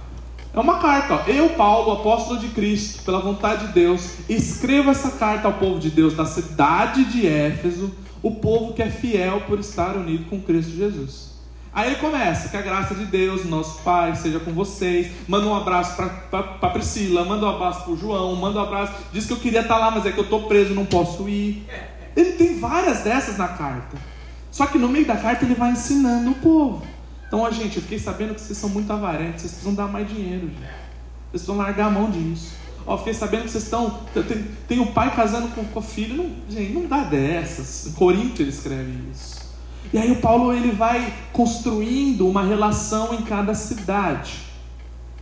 É 0.54 0.60
uma 0.60 0.78
carta, 0.78 1.14
ó. 1.14 1.30
Eu, 1.30 1.50
Paulo, 1.50 1.92
apóstolo 1.92 2.38
de 2.38 2.48
Cristo, 2.48 3.02
pela 3.02 3.18
vontade 3.18 3.66
de 3.66 3.72
Deus, 3.72 4.20
escrevo 4.28 4.90
essa 4.90 5.10
carta 5.10 5.48
ao 5.48 5.54
povo 5.54 5.80
de 5.80 5.90
Deus 5.90 6.14
da 6.14 6.24
cidade 6.24 7.04
de 7.06 7.26
Éfeso, 7.26 7.92
o 8.22 8.30
povo 8.36 8.72
que 8.72 8.82
é 8.82 8.88
fiel 8.88 9.42
por 9.42 9.58
estar 9.58 9.96
unido 9.96 10.26
com 10.30 10.40
Cristo 10.40 10.72
Jesus. 10.72 11.33
Aí 11.74 11.88
ele 11.90 11.96
começa, 11.96 12.48
que 12.48 12.56
a 12.56 12.62
graça 12.62 12.94
de 12.94 13.04
Deus, 13.04 13.44
nosso 13.46 13.82
Pai, 13.82 14.14
seja 14.14 14.38
com 14.38 14.52
vocês. 14.52 15.10
Manda 15.26 15.46
um 15.46 15.54
abraço 15.56 15.96
para 15.96 16.70
Priscila, 16.70 17.24
manda 17.24 17.46
um 17.46 17.48
abraço 17.48 17.84
para 17.84 17.96
João, 17.96 18.36
manda 18.36 18.60
um 18.60 18.62
abraço. 18.62 18.92
Diz 19.12 19.26
que 19.26 19.32
eu 19.32 19.38
queria 19.38 19.60
estar 19.60 19.76
lá, 19.78 19.90
mas 19.90 20.06
é 20.06 20.12
que 20.12 20.18
eu 20.18 20.24
estou 20.24 20.44
preso, 20.44 20.72
não 20.72 20.86
posso 20.86 21.28
ir. 21.28 21.66
Ele 22.16 22.32
tem 22.34 22.60
várias 22.60 23.00
dessas 23.00 23.36
na 23.36 23.48
carta. 23.48 23.96
Só 24.52 24.66
que 24.66 24.78
no 24.78 24.88
meio 24.88 25.04
da 25.04 25.16
carta 25.16 25.44
ele 25.44 25.56
vai 25.56 25.72
ensinando 25.72 26.30
o 26.30 26.34
povo. 26.36 26.86
Então, 27.26 27.40
ó, 27.40 27.50
gente, 27.50 27.76
eu 27.76 27.82
fiquei 27.82 27.98
sabendo 27.98 28.36
que 28.36 28.40
vocês 28.40 28.56
são 28.56 28.70
muito 28.70 28.92
avarentos, 28.92 29.40
vocês 29.40 29.52
precisam 29.54 29.74
dar 29.74 29.88
mais 29.88 30.08
dinheiro, 30.08 30.46
gente. 30.46 30.60
Vocês 30.60 31.30
precisam 31.30 31.56
largar 31.56 31.86
a 31.86 31.90
mão 31.90 32.08
disso. 32.08 32.54
Ó, 32.86 32.96
fiquei 32.98 33.14
sabendo 33.14 33.42
que 33.42 33.50
vocês 33.50 33.64
estão. 33.64 33.98
Tem, 34.14 34.46
tem 34.68 34.78
o 34.78 34.92
pai 34.92 35.12
casando 35.16 35.48
com, 35.48 35.64
com 35.64 35.80
o 35.80 35.82
filho. 35.82 36.16
Não, 36.16 36.30
gente, 36.48 36.72
não 36.72 36.86
dá 36.86 37.02
dessas. 37.02 37.88
Em 37.88 37.92
Corinto 37.94 38.40
ele 38.40 38.50
escreve 38.50 38.92
isso. 39.12 39.43
E 39.94 39.98
aí 39.98 40.10
o 40.10 40.16
Paulo 40.16 40.52
ele 40.52 40.72
vai 40.72 41.14
construindo 41.32 42.26
uma 42.26 42.42
relação 42.42 43.14
em 43.14 43.22
cada 43.22 43.54
cidade. 43.54 44.40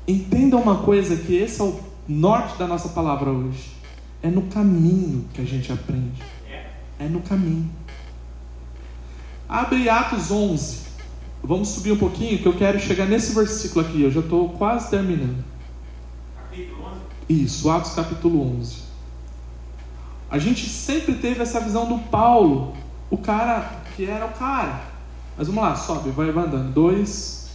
Entenda 0.09 0.57
uma 0.57 0.79
coisa 0.79 1.15
que 1.15 1.37
esse 1.37 1.61
é 1.61 1.65
o 1.65 1.79
norte 2.09 2.57
da 2.57 2.67
nossa 2.67 2.89
palavra 2.89 3.31
hoje. 3.31 3.71
É 4.23 4.31
no 4.31 4.45
caminho 4.45 5.27
que 5.35 5.43
a 5.43 5.45
gente 5.45 5.71
aprende. 5.71 6.23
É 6.99 7.07
no 7.07 7.21
caminho. 7.21 7.71
Abre 9.47 9.91
Atos 9.91 10.31
11. 10.31 10.79
Vamos 11.45 11.69
subir 11.69 11.93
um 11.93 11.99
pouquinho, 11.99 12.39
que 12.39 12.47
eu 12.47 12.57
quero 12.57 12.81
chegar 12.81 13.05
nesse 13.05 13.35
versículo 13.35 13.85
aqui. 13.85 14.01
Eu 14.01 14.11
já 14.11 14.21
estou 14.21 14.49
quase 14.49 14.89
terminando. 14.89 15.45
Capítulo 16.35 16.87
11? 17.29 17.43
Isso, 17.45 17.71
Atos 17.71 17.93
capítulo 17.93 18.59
11. 18.59 18.77
A 20.31 20.39
gente 20.39 20.67
sempre 20.67 21.17
teve 21.17 21.43
essa 21.43 21.61
visão 21.61 21.87
do 21.87 21.99
Paulo, 22.09 22.75
o 23.11 23.19
cara 23.19 23.82
que 23.97 24.05
era 24.05 24.27
o 24.27 24.33
cara. 24.33 24.81
Mas 25.37 25.47
vamos 25.47 25.63
lá, 25.63 25.75
sobe, 25.75 26.11
vai, 26.11 26.29
andando. 26.29 26.73
Dois. 26.73 27.51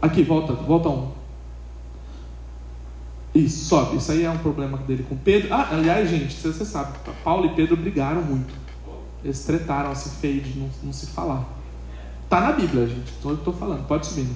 Aqui, 0.00 0.22
volta, 0.22 0.52
volta 0.52 0.88
um. 0.88 1.10
Isso, 3.34 3.66
sobe. 3.66 3.96
Isso 3.96 4.12
aí 4.12 4.24
é 4.24 4.30
um 4.30 4.38
problema 4.38 4.78
dele 4.78 5.04
com 5.08 5.16
Pedro. 5.16 5.52
Ah, 5.52 5.68
aliás, 5.72 6.08
gente, 6.08 6.34
você 6.34 6.64
sabe, 6.64 6.98
Paulo 7.22 7.46
e 7.46 7.54
Pedro 7.54 7.76
brigaram 7.76 8.22
muito. 8.22 8.54
Eles 9.22 9.44
tretaram 9.44 9.90
assim 9.90 10.10
feio 10.10 10.40
de 10.40 10.58
não, 10.58 10.70
não 10.84 10.92
se 10.92 11.06
falar. 11.06 11.44
Tá 12.28 12.40
na 12.40 12.52
Bíblia, 12.52 12.86
gente. 12.86 13.12
Estou 13.12 13.52
falando. 13.52 13.86
Pode 13.86 14.06
subir. 14.06 14.28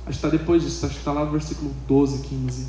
Acho 0.00 0.04
que 0.04 0.10
está 0.10 0.28
depois 0.28 0.62
disso. 0.62 0.84
Acho 0.84 0.94
que 0.94 1.00
está 1.00 1.12
lá 1.12 1.24
no 1.24 1.30
versículo 1.30 1.72
12, 1.86 2.22
15. 2.22 2.66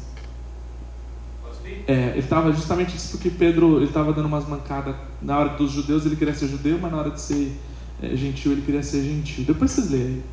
É, 1.88 2.10
ele 2.10 2.19
estava 2.19 2.52
justamente 2.52 2.97
isso 2.97 3.12
porque 3.12 3.30
Pedro 3.30 3.82
estava 3.82 4.12
dando 4.12 4.26
umas 4.26 4.47
mancadas. 4.47 4.93
Na 5.21 5.39
hora 5.39 5.50
dos 5.50 5.71
judeus 5.71 6.06
ele 6.06 6.17
queria 6.17 6.34
ser 6.34 6.47
judeu, 6.47 6.78
mas 6.82 6.91
na 6.91 6.97
hora 6.97 7.12
de 7.12 7.21
ser 7.21 7.58
é, 8.04 8.15
gentil 8.15 8.52
ele 8.52 8.62
queria 8.62 8.84
ser 8.84 9.04
gentil. 9.04 9.45
Depois 9.45 9.71
vocês 9.71 9.89
leem 9.89 10.06
aí. 10.06 10.23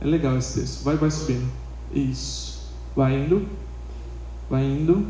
É 0.00 0.06
legal 0.06 0.38
esse 0.38 0.60
texto. 0.60 0.84
Vai, 0.84 0.96
vai 0.96 1.10
subindo. 1.10 1.50
Isso. 1.92 2.72
Vai 2.94 3.18
indo. 3.18 3.44
Vai 4.48 4.64
indo. 4.64 5.04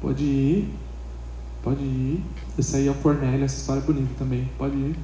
Pode 0.00 0.24
ir. 0.24 0.74
Pode 1.62 1.82
ir. 1.82 2.24
Esse 2.58 2.76
aí 2.76 2.88
é 2.88 2.90
o 2.90 2.94
Cornélio. 2.94 3.44
Essa 3.44 3.58
história 3.58 3.80
é 3.80 3.84
bonita 3.84 4.14
também. 4.18 4.48
Pode 4.56 4.76
ir. 4.76 4.96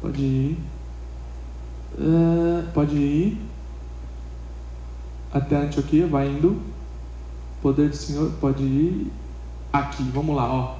Pode 0.00 0.22
ir. 0.22 0.58
Uh, 1.98 2.64
pode 2.72 2.96
ir 2.96 3.52
até 5.32 5.56
Antioquia, 5.56 6.06
vai 6.06 6.28
indo. 6.28 6.60
Poder 7.62 7.88
do 7.88 7.96
Senhor, 7.96 8.30
pode 8.40 8.62
ir 8.64 9.06
aqui. 9.72 10.02
Vamos 10.12 10.34
lá, 10.34 10.52
ó. 10.52 10.74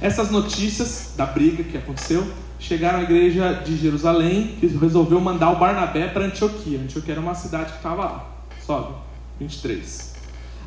Essas 0.00 0.30
notícias 0.30 1.12
da 1.16 1.26
briga 1.26 1.62
que 1.62 1.76
aconteceu 1.76 2.26
chegaram 2.58 3.00
à 3.00 3.02
igreja 3.02 3.52
de 3.64 3.76
Jerusalém, 3.76 4.56
que 4.58 4.66
resolveu 4.66 5.20
mandar 5.20 5.50
o 5.50 5.56
Barnabé 5.56 6.08
para 6.08 6.24
Antioquia. 6.24 6.80
Antioquia 6.80 7.12
era 7.12 7.20
uma 7.20 7.34
cidade 7.34 7.72
que 7.72 7.76
estava 7.76 8.04
lá. 8.04 8.26
Sobe, 8.64 8.94
23. 9.38 10.14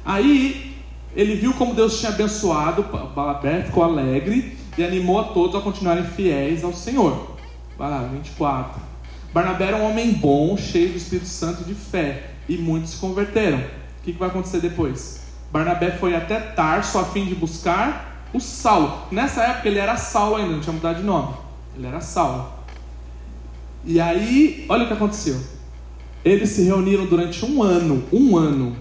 Aí 0.05 0.75
ele 1.15 1.35
viu 1.35 1.53
como 1.53 1.73
Deus 1.73 1.99
tinha 1.99 2.11
abençoado, 2.11 2.81
o 2.81 3.07
Barnabé 3.07 3.63
ficou 3.63 3.83
alegre 3.83 4.57
e 4.77 4.83
animou 4.83 5.19
a 5.19 5.23
todos 5.25 5.55
a 5.55 5.61
continuarem 5.61 6.03
fiéis 6.03 6.63
ao 6.63 6.73
Senhor. 6.73 7.35
Vai 7.77 7.89
lá, 7.89 8.03
24. 8.03 8.79
Barnabé 9.33 9.65
era 9.65 9.77
um 9.77 9.89
homem 9.89 10.13
bom, 10.13 10.55
cheio 10.55 10.89
do 10.89 10.97
Espírito 10.97 11.27
Santo 11.27 11.63
de 11.63 11.73
fé, 11.73 12.31
e 12.47 12.57
muitos 12.57 12.91
se 12.91 12.97
converteram. 12.97 13.57
O 13.57 14.03
que 14.03 14.11
vai 14.11 14.29
acontecer 14.29 14.59
depois? 14.59 15.21
Barnabé 15.51 15.91
foi 15.91 16.15
até 16.15 16.39
Tarso 16.39 16.97
a 16.97 17.03
fim 17.03 17.25
de 17.25 17.35
buscar 17.35 18.25
o 18.33 18.39
Saulo. 18.39 19.07
Nessa 19.11 19.43
época 19.43 19.67
ele 19.67 19.79
era 19.79 19.97
Saulo 19.97 20.37
ainda, 20.37 20.53
não 20.53 20.61
tinha 20.61 20.73
mudado 20.73 20.97
de 20.97 21.03
nome. 21.03 21.33
Ele 21.75 21.87
era 21.87 21.99
Saulo. 21.99 22.49
E 23.83 23.99
aí, 23.99 24.65
olha 24.69 24.85
o 24.85 24.87
que 24.87 24.93
aconteceu. 24.93 25.39
Eles 26.23 26.49
se 26.49 26.63
reuniram 26.63 27.05
durante 27.05 27.43
um 27.45 27.63
ano, 27.63 28.03
um 28.13 28.37
ano. 28.37 28.75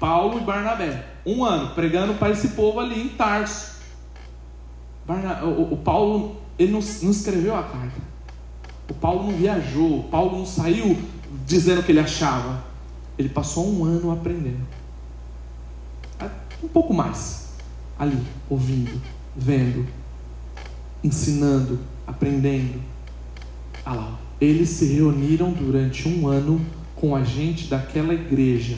Paulo 0.00 0.38
e 0.38 0.42
Barnabé, 0.42 1.04
um 1.24 1.44
ano, 1.44 1.74
pregando 1.74 2.14
para 2.14 2.30
esse 2.30 2.48
povo 2.48 2.80
ali 2.80 3.00
em 3.00 3.08
Tarso. 3.08 3.76
O, 5.08 5.74
o, 5.74 5.76
Paulo, 5.76 6.36
ele 6.58 6.72
não, 6.72 6.80
não 7.02 7.10
escreveu 7.10 7.54
a 7.54 7.62
carta. 7.62 8.00
O 8.90 8.94
Paulo 8.94 9.30
não 9.30 9.38
viajou, 9.38 10.00
o 10.00 10.04
Paulo 10.04 10.38
não 10.38 10.46
saiu 10.46 10.98
dizendo 11.46 11.80
o 11.80 11.84
que 11.84 11.92
ele 11.92 12.00
achava. 12.00 12.64
Ele 13.18 13.28
passou 13.28 13.70
um 13.70 13.84
ano 13.84 14.10
aprendendo. 14.10 14.66
Um 16.62 16.68
pouco 16.68 16.92
mais. 16.92 17.46
Ali, 17.98 18.22
ouvindo, 18.48 19.00
vendo, 19.34 19.86
ensinando, 21.02 21.78
aprendendo. 22.06 22.80
Ah 23.84 23.94
lá. 23.94 24.18
Eles 24.40 24.68
se 24.70 24.86
reuniram 24.86 25.52
durante 25.52 26.08
um 26.08 26.28
ano 26.28 26.60
com 26.94 27.16
a 27.16 27.24
gente 27.24 27.68
daquela 27.68 28.12
igreja 28.12 28.76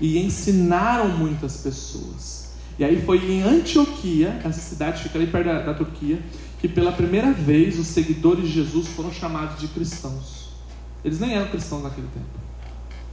e 0.00 0.18
ensinaram 0.18 1.08
muitas 1.08 1.58
pessoas. 1.58 2.50
E 2.78 2.84
aí 2.84 3.02
foi 3.02 3.18
em 3.18 3.42
Antioquia, 3.42 4.40
essa 4.44 4.60
cidade 4.60 5.02
fica 5.02 5.18
ali 5.18 5.26
perto 5.26 5.46
da, 5.46 5.60
da 5.60 5.74
Turquia, 5.74 6.18
que 6.58 6.68
pela 6.68 6.92
primeira 6.92 7.32
vez 7.32 7.78
os 7.78 7.86
seguidores 7.88 8.48
de 8.48 8.54
Jesus 8.54 8.88
foram 8.88 9.12
chamados 9.12 9.60
de 9.60 9.68
cristãos. 9.68 10.50
Eles 11.04 11.18
nem 11.20 11.34
eram 11.34 11.48
cristãos 11.48 11.82
naquele 11.82 12.06
tempo. 12.08 12.26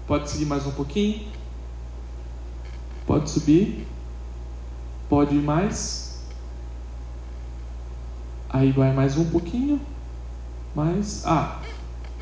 Pode 0.06 0.30
seguir 0.30 0.46
mais 0.46 0.66
um 0.66 0.72
pouquinho. 0.72 1.28
Pode 3.06 3.30
subir. 3.30 3.86
Pode 5.10 5.36
ir 5.36 5.42
mais. 5.42 6.20
Aí 8.50 8.72
vai 8.72 8.94
mais 8.94 9.18
um 9.18 9.26
pouquinho. 9.30 9.80
Mais. 10.76 11.24
Ah, 11.26 11.62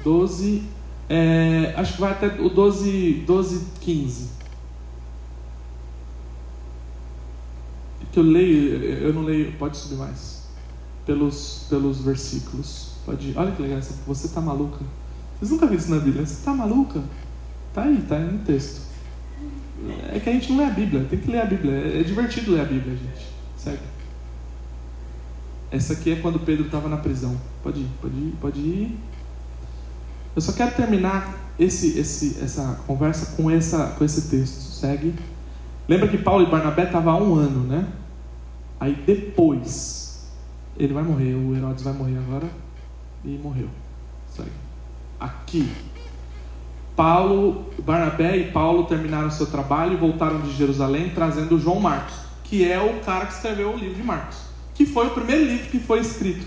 12. 0.03 0.63
É, 1.07 1.73
acho 1.77 1.93
que 1.93 2.01
vai 2.01 2.11
até 2.11 2.27
o 2.41 2.49
12, 2.49 3.23
12 3.25 3.67
15. 3.79 4.29
Que 8.11 8.19
eu 8.19 8.23
leio, 8.23 8.83
eu 8.83 9.13
não 9.13 9.23
leio. 9.23 9.51
Pode 9.53 9.77
subir 9.77 9.95
mais. 9.95 10.45
pelos, 11.05 11.65
pelos 11.69 12.01
versículos. 12.01 12.91
Pode 13.05 13.29
ir. 13.29 13.37
Olha 13.37 13.51
que 13.51 13.61
legal, 13.61 13.79
você 14.07 14.27
tá 14.29 14.41
maluca. 14.41 14.79
Vocês 15.37 15.51
nunca 15.51 15.67
viram 15.67 15.81
isso 15.81 15.91
na 15.91 15.99
Bíblia? 15.99 16.25
Você 16.25 16.43
tá 16.43 16.53
maluca? 16.53 17.03
Tá 17.73 17.83
aí, 17.83 18.01
tá 18.07 18.15
aí 18.15 18.31
no 18.31 18.39
texto. 18.39 18.84
É 20.13 20.19
que 20.19 20.29
a 20.29 20.33
gente 20.33 20.51
não 20.51 20.59
lê 20.59 20.65
a 20.65 20.73
Bíblia, 20.73 21.05
tem 21.09 21.19
que 21.19 21.29
ler 21.29 21.41
a 21.41 21.45
Bíblia. 21.45 21.99
É 21.99 22.03
divertido 22.03 22.53
ler 22.53 22.61
a 22.61 22.65
Bíblia, 22.65 22.95
gente. 22.95 23.27
Segue. 23.57 23.79
Essa 25.71 25.93
aqui 25.93 26.11
é 26.11 26.15
quando 26.17 26.39
Pedro 26.39 26.65
estava 26.65 26.87
na 26.87 26.97
prisão. 26.97 27.35
Pode 27.61 27.81
ir, 27.81 27.89
pode 28.01 28.15
ir, 28.15 28.33
pode 28.39 28.59
ir. 28.59 28.97
Eu 30.35 30.41
só 30.41 30.51
quero 30.51 30.75
terminar 30.75 31.53
esse, 31.57 31.97
esse, 31.97 32.39
essa 32.41 32.79
conversa 32.85 33.35
com, 33.35 33.49
essa, 33.49 33.87
com 33.97 34.03
esse 34.03 34.29
texto. 34.29 34.61
Segue. 34.61 35.13
Lembra 35.87 36.07
que 36.07 36.17
Paulo 36.17 36.43
e 36.43 36.49
Barnabé 36.49 36.85
estavam 36.85 37.13
há 37.13 37.17
um 37.17 37.35
ano, 37.35 37.67
né? 37.67 37.87
Aí 38.79 38.95
depois, 38.95 40.27
ele 40.77 40.93
vai 40.93 41.03
morrer, 41.03 41.35
o 41.35 41.55
Herodes 41.55 41.83
vai 41.83 41.93
morrer 41.93 42.17
agora. 42.17 42.49
E 43.23 43.39
morreu. 43.41 43.69
Segue. 44.35 44.51
Aqui. 45.19 45.69
Paulo, 46.95 47.65
Barnabé 47.79 48.37
e 48.37 48.51
Paulo 48.51 48.85
terminaram 48.85 49.29
seu 49.29 49.45
trabalho 49.45 49.93
e 49.93 49.97
voltaram 49.97 50.39
de 50.41 50.55
Jerusalém 50.55 51.11
trazendo 51.13 51.59
João 51.59 51.79
Marcos, 51.79 52.15
que 52.43 52.69
é 52.69 52.79
o 52.79 52.99
cara 53.01 53.25
que 53.25 53.33
escreveu 53.33 53.73
o 53.73 53.77
livro 53.77 53.95
de 53.95 54.03
Marcos, 54.03 54.37
que 54.73 54.85
foi 54.85 55.07
o 55.07 55.11
primeiro 55.11 55.45
livro 55.45 55.69
que 55.69 55.79
foi 55.79 55.99
escrito. 55.99 56.45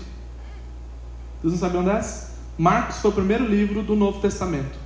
Vocês 1.41 1.53
não 1.53 1.59
sabiam 1.59 1.83
dessa? 1.83 2.29
Marcos 2.57 2.97
foi 2.97 3.11
o 3.11 3.13
primeiro 3.13 3.45
livro 3.45 3.83
do 3.83 3.95
Novo 3.95 4.19
Testamento. 4.19 4.77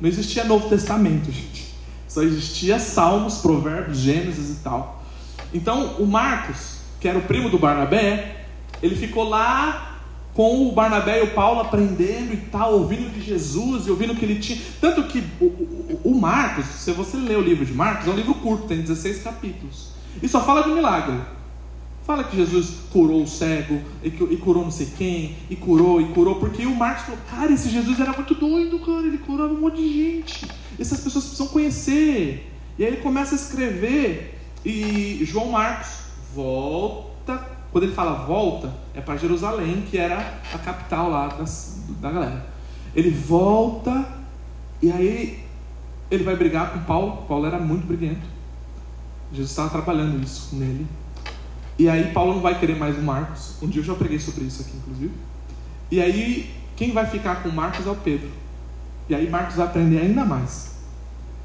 Não 0.00 0.08
existia 0.08 0.42
Novo 0.44 0.68
Testamento, 0.68 1.30
gente. 1.30 1.74
Só 2.08 2.22
existia 2.22 2.78
Salmos, 2.78 3.38
Provérbios, 3.38 3.98
Gênesis 3.98 4.50
e 4.50 4.62
tal. 4.62 5.04
Então, 5.52 5.96
o 5.98 6.06
Marcos, 6.06 6.78
que 6.98 7.06
era 7.06 7.18
o 7.18 7.22
primo 7.22 7.50
do 7.50 7.58
Barnabé, 7.58 8.46
ele 8.82 8.96
ficou 8.96 9.28
lá 9.28 9.89
com 10.40 10.68
o 10.68 10.72
Barnabé 10.72 11.20
e 11.20 11.24
o 11.24 11.34
Paulo 11.34 11.60
aprendendo 11.60 12.32
e 12.32 12.38
tal, 12.50 12.72
ouvindo 12.72 13.12
de 13.12 13.20
Jesus 13.20 13.86
e 13.86 13.90
ouvindo 13.90 14.14
que 14.14 14.24
ele 14.24 14.40
tinha. 14.40 14.58
Tanto 14.80 15.02
que 15.02 15.22
o, 15.38 15.44
o, 15.44 16.00
o 16.02 16.18
Marcos, 16.18 16.64
se 16.64 16.90
você 16.92 17.18
ler 17.18 17.36
o 17.36 17.42
livro 17.42 17.66
de 17.66 17.74
Marcos, 17.74 18.08
é 18.08 18.10
um 18.10 18.16
livro 18.16 18.32
curto, 18.36 18.66
tem 18.66 18.80
16 18.80 19.22
capítulos. 19.22 19.90
E 20.22 20.26
só 20.26 20.42
fala 20.42 20.62
de 20.62 20.70
milagre. 20.70 21.20
Fala 22.06 22.24
que 22.24 22.38
Jesus 22.38 22.70
curou 22.90 23.22
o 23.22 23.26
cego, 23.26 23.82
e, 24.02 24.10
curou 24.38 24.64
não 24.64 24.70
sei 24.70 24.88
quem, 24.96 25.36
e 25.50 25.56
curou, 25.56 26.00
e 26.00 26.06
curou, 26.06 26.36
porque 26.36 26.64
o 26.64 26.74
Marcos 26.74 27.04
falou, 27.04 27.20
cara, 27.28 27.52
esse 27.52 27.68
Jesus 27.68 28.00
era 28.00 28.14
muito 28.14 28.34
doido, 28.34 28.78
cara, 28.78 29.06
ele 29.06 29.18
curava 29.18 29.52
um 29.52 29.60
monte 29.60 29.76
de 29.76 29.92
gente. 29.92 30.48
Essas 30.78 31.00
pessoas 31.00 31.24
precisam 31.24 31.48
conhecer. 31.48 32.50
E 32.78 32.82
aí 32.82 32.92
ele 32.92 33.02
começa 33.02 33.34
a 33.34 33.36
escrever, 33.36 34.40
e 34.64 35.20
João 35.22 35.50
Marcos 35.50 35.90
volta, 36.34 37.09
quando 37.72 37.84
ele 37.84 37.94
fala 37.94 38.24
volta, 38.24 38.72
é 38.94 39.00
para 39.00 39.16
Jerusalém, 39.16 39.82
que 39.88 39.96
era 39.96 40.40
a 40.52 40.58
capital 40.58 41.10
lá 41.10 41.28
das, 41.28 41.84
da 42.00 42.10
galera. 42.10 42.46
Ele 42.94 43.10
volta, 43.10 44.08
e 44.82 44.90
aí 44.90 45.44
ele 46.10 46.24
vai 46.24 46.34
brigar 46.34 46.72
com 46.72 46.80
Paulo, 46.80 47.24
Paulo 47.28 47.46
era 47.46 47.58
muito 47.58 47.86
briguento. 47.86 48.26
Jesus 49.32 49.50
estava 49.50 49.70
trabalhando 49.70 50.22
isso 50.22 50.56
nele. 50.56 50.86
E 51.78 51.88
aí 51.88 52.12
Paulo 52.12 52.34
não 52.34 52.40
vai 52.40 52.58
querer 52.58 52.76
mais 52.76 52.98
o 52.98 53.02
Marcos. 53.02 53.54
Um 53.62 53.68
dia 53.68 53.80
eu 53.80 53.84
já 53.86 53.94
preguei 53.94 54.18
sobre 54.18 54.44
isso 54.44 54.62
aqui, 54.62 54.76
inclusive. 54.76 55.12
E 55.90 56.00
aí 56.00 56.52
quem 56.76 56.92
vai 56.92 57.06
ficar 57.06 57.42
com 57.42 57.50
Marcos 57.50 57.86
é 57.86 57.90
o 57.90 57.94
Pedro. 57.94 58.30
E 59.08 59.14
aí 59.14 59.30
Marcos 59.30 59.56
vai 59.56 59.66
aprender 59.66 60.00
ainda 60.00 60.24
mais. 60.24 60.74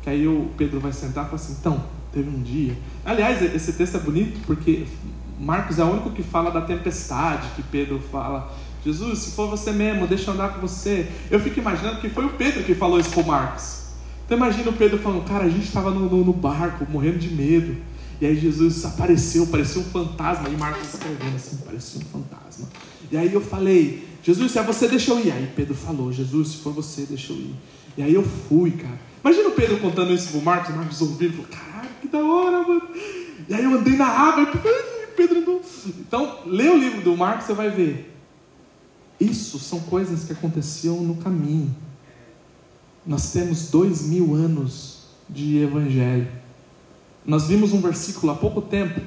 Que 0.02 0.10
aí 0.10 0.28
o 0.28 0.50
Pedro 0.58 0.80
vai 0.80 0.92
sentar 0.92 1.26
e 1.26 1.28
falar 1.28 1.42
assim, 1.42 1.56
então, 1.60 1.84
teve 2.12 2.30
um 2.30 2.42
dia. 2.42 2.76
Aliás, 3.04 3.42
esse 3.42 3.74
texto 3.74 3.98
é 3.98 4.00
bonito 4.00 4.40
porque 4.46 4.86
Marcos 5.40 5.80
é 5.80 5.84
o 5.84 5.88
único 5.88 6.12
que 6.12 6.24
fala 6.24 6.50
da 6.52 6.62
tempestade 6.62 7.48
que 7.56 7.64
Pedro 7.64 8.00
fala. 8.12 8.54
Jesus, 8.84 9.20
se 9.20 9.32
for 9.32 9.50
você 9.50 9.72
mesmo, 9.72 10.08
deixa 10.08 10.30
eu 10.30 10.34
andar 10.36 10.54
com 10.54 10.62
você. 10.62 11.08
Eu 11.30 11.40
fico 11.40 11.60
imaginando 11.60 12.00
que 12.00 12.10
foi 12.10 12.26
o 12.26 12.30
Pedro 12.30 12.64
que 12.64 12.76
falou 12.76 13.00
isso 13.00 13.10
para 13.10 13.24
Marcos. 13.24 13.86
Então 14.26 14.38
imagina 14.38 14.70
o 14.70 14.74
Pedro 14.74 14.98
falando, 15.00 15.24
cara, 15.26 15.46
a 15.46 15.50
gente 15.50 15.66
estava 15.66 15.92
no, 15.92 16.10
no, 16.10 16.24
no 16.24 16.34
barco, 16.34 16.86
morrendo 16.90 17.18
de 17.18 17.34
medo. 17.34 17.76
E 18.22 18.26
aí 18.26 18.36
Jesus 18.36 18.86
apareceu, 18.86 19.48
parecia 19.48 19.82
um 19.82 19.86
fantasma. 19.86 20.48
E 20.50 20.56
Marcos 20.56 20.94
escrevendo 20.94 21.36
assim, 21.36 21.58
parecia 21.58 22.00
um 22.00 22.06
fantasma. 22.06 22.68
E 23.12 23.18
aí 23.18 23.34
eu 23.34 23.42
falei, 23.42 24.08
Jesus, 24.24 24.52
se 24.52 24.60
é 24.60 24.64
você, 24.64 24.88
deixa 24.88 25.12
eu 25.12 25.20
ir. 25.20 25.32
Aí 25.32 25.52
Pedro 25.56 25.76
falou, 25.76 26.12
Jesus, 26.14 26.50
se 26.50 26.58
for 26.58 26.74
você, 26.74 27.06
deixa 27.08 27.34
eu 27.34 27.38
ir. 27.38 27.56
E 27.98 28.04
aí 28.04 28.14
eu 28.14 28.24
fui, 28.24 28.72
cara. 28.72 29.00
Imagina 29.24 29.50
o 29.50 29.52
Pedro 29.54 29.78
contando 29.80 30.14
isso 30.14 30.30
pro 30.30 30.42
Marcos, 30.42 30.74
o 30.74 30.78
Marcos 30.78 31.02
ouvindo, 31.02 31.34
falou, 31.34 31.48
caralho, 31.48 31.90
que 32.02 32.08
da 32.08 32.20
hora, 32.20 32.68
mano. 32.68 32.84
E 33.50 33.54
aí 33.54 33.64
eu 33.64 33.72
andei 33.72 33.96
na 33.96 34.08
água, 34.08 34.44
e 34.44 34.46
Pedro 35.16 35.40
andou. 35.40 35.62
Então, 35.88 36.40
lê 36.46 36.70
o 36.70 36.78
livro 36.78 37.02
do 37.02 37.16
Marcos, 37.16 37.46
você 37.46 37.54
vai 37.54 37.70
ver. 37.70 38.16
Isso 39.20 39.60
são 39.60 39.80
coisas 39.82 40.26
que 40.26 40.34
aconteciam 40.34 41.02
no 41.02 41.16
caminho. 41.16 41.74
Nós 43.06 43.32
temos 43.32 43.70
dois 43.70 44.06
mil 44.06 44.34
anos 44.34 45.06
de 45.30 45.58
evangelho. 45.60 46.28
Nós 47.26 47.48
vimos 47.48 47.74
um 47.74 47.82
versículo 47.82 48.32
há 48.32 48.36
pouco 48.36 48.62
tempo, 48.62 49.02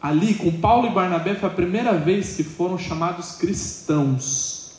ali 0.00 0.34
com 0.34 0.60
Paulo 0.60 0.88
e 0.88 0.92
Barnabé, 0.92 1.34
foi 1.34 1.48
a 1.48 1.52
primeira 1.52 1.98
vez 1.98 2.36
que 2.36 2.44
foram 2.44 2.78
chamados 2.78 3.32
cristãos. 3.32 4.72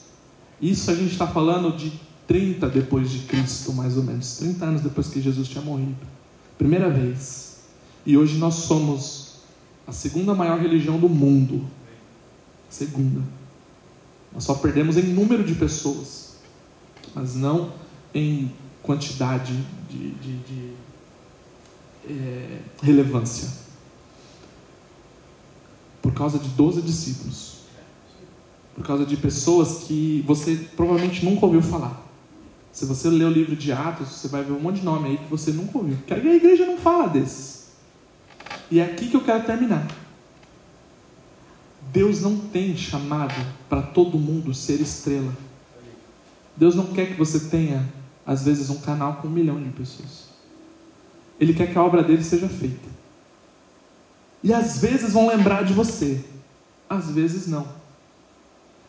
Isso 0.61 0.89
a 0.91 0.95
gente 0.95 1.11
está 1.11 1.27
falando 1.27 1.75
de 1.75 1.91
30 2.27 2.69
depois 2.69 3.09
de 3.09 3.19
Cristo, 3.19 3.73
mais 3.73 3.97
ou 3.97 4.03
menos, 4.03 4.37
30 4.37 4.65
anos 4.65 4.81
depois 4.81 5.07
que 5.07 5.21
Jesus 5.21 5.47
tinha 5.47 5.63
morrido. 5.63 5.97
Primeira 6.57 6.89
vez. 6.89 7.59
E 8.05 8.17
hoje 8.17 8.37
nós 8.37 8.55
somos 8.55 9.28
a 9.89 9.91
segunda 9.91 10.35
maior 10.35 10.59
religião 10.59 10.99
do 10.99 11.09
mundo. 11.09 11.65
Segunda. 12.69 13.21
Nós 14.31 14.43
só 14.43 14.53
perdemos 14.53 14.97
em 14.97 15.01
número 15.01 15.43
de 15.43 15.55
pessoas, 15.55 16.35
mas 17.15 17.35
não 17.35 17.73
em 18.13 18.51
quantidade 18.83 19.53
de, 19.89 20.11
de, 20.11 20.37
de 20.37 20.73
é, 22.07 22.59
relevância. 22.83 23.49
Por 26.03 26.13
causa 26.13 26.37
de 26.37 26.49
12 26.49 26.83
discípulos. 26.83 27.61
Por 28.75 28.85
causa 28.85 29.07
de 29.07 29.17
pessoas 29.17 29.85
que 29.85 30.23
você 30.27 30.55
provavelmente 30.77 31.25
nunca 31.25 31.47
ouviu 31.47 31.63
falar. 31.63 32.05
Se 32.71 32.85
você 32.85 33.09
ler 33.09 33.25
o 33.25 33.31
livro 33.31 33.55
de 33.55 33.71
Atos, 33.71 34.07
você 34.09 34.27
vai 34.27 34.43
ver 34.43 34.53
um 34.53 34.59
monte 34.59 34.81
de 34.81 34.85
nome 34.85 35.09
aí 35.09 35.17
que 35.17 35.29
você 35.29 35.51
nunca 35.51 35.79
ouviu. 35.79 35.97
Porque 35.97 36.13
a 36.13 36.17
igreja 36.17 36.67
não 36.67 36.77
fala 36.77 37.07
desses. 37.07 37.58
E 38.71 38.79
é 38.79 38.83
aqui 38.83 39.07
que 39.07 39.15
eu 39.15 39.23
quero 39.23 39.43
terminar. 39.43 39.87
Deus 41.91 42.21
não 42.21 42.37
tem 42.37 42.77
chamado 42.77 43.33
para 43.67 43.81
todo 43.81 44.17
mundo 44.19 44.53
ser 44.53 44.79
estrela. 44.79 45.33
Deus 46.55 46.75
não 46.75 46.87
quer 46.87 47.07
que 47.07 47.17
você 47.17 47.39
tenha, 47.39 47.87
às 48.25 48.43
vezes, 48.43 48.69
um 48.69 48.79
canal 48.79 49.15
com 49.15 49.27
um 49.27 49.31
milhão 49.31 49.61
de 49.61 49.69
pessoas. 49.69 50.29
Ele 51.39 51.53
quer 51.53 51.71
que 51.71 51.77
a 51.77 51.83
obra 51.83 52.03
dele 52.03 52.23
seja 52.23 52.47
feita. 52.47 52.89
E 54.43 54.53
às 54.53 54.79
vezes 54.79 55.13
vão 55.13 55.27
lembrar 55.27 55.63
de 55.63 55.73
você, 55.73 56.23
às 56.89 57.09
vezes 57.09 57.47
não. 57.47 57.67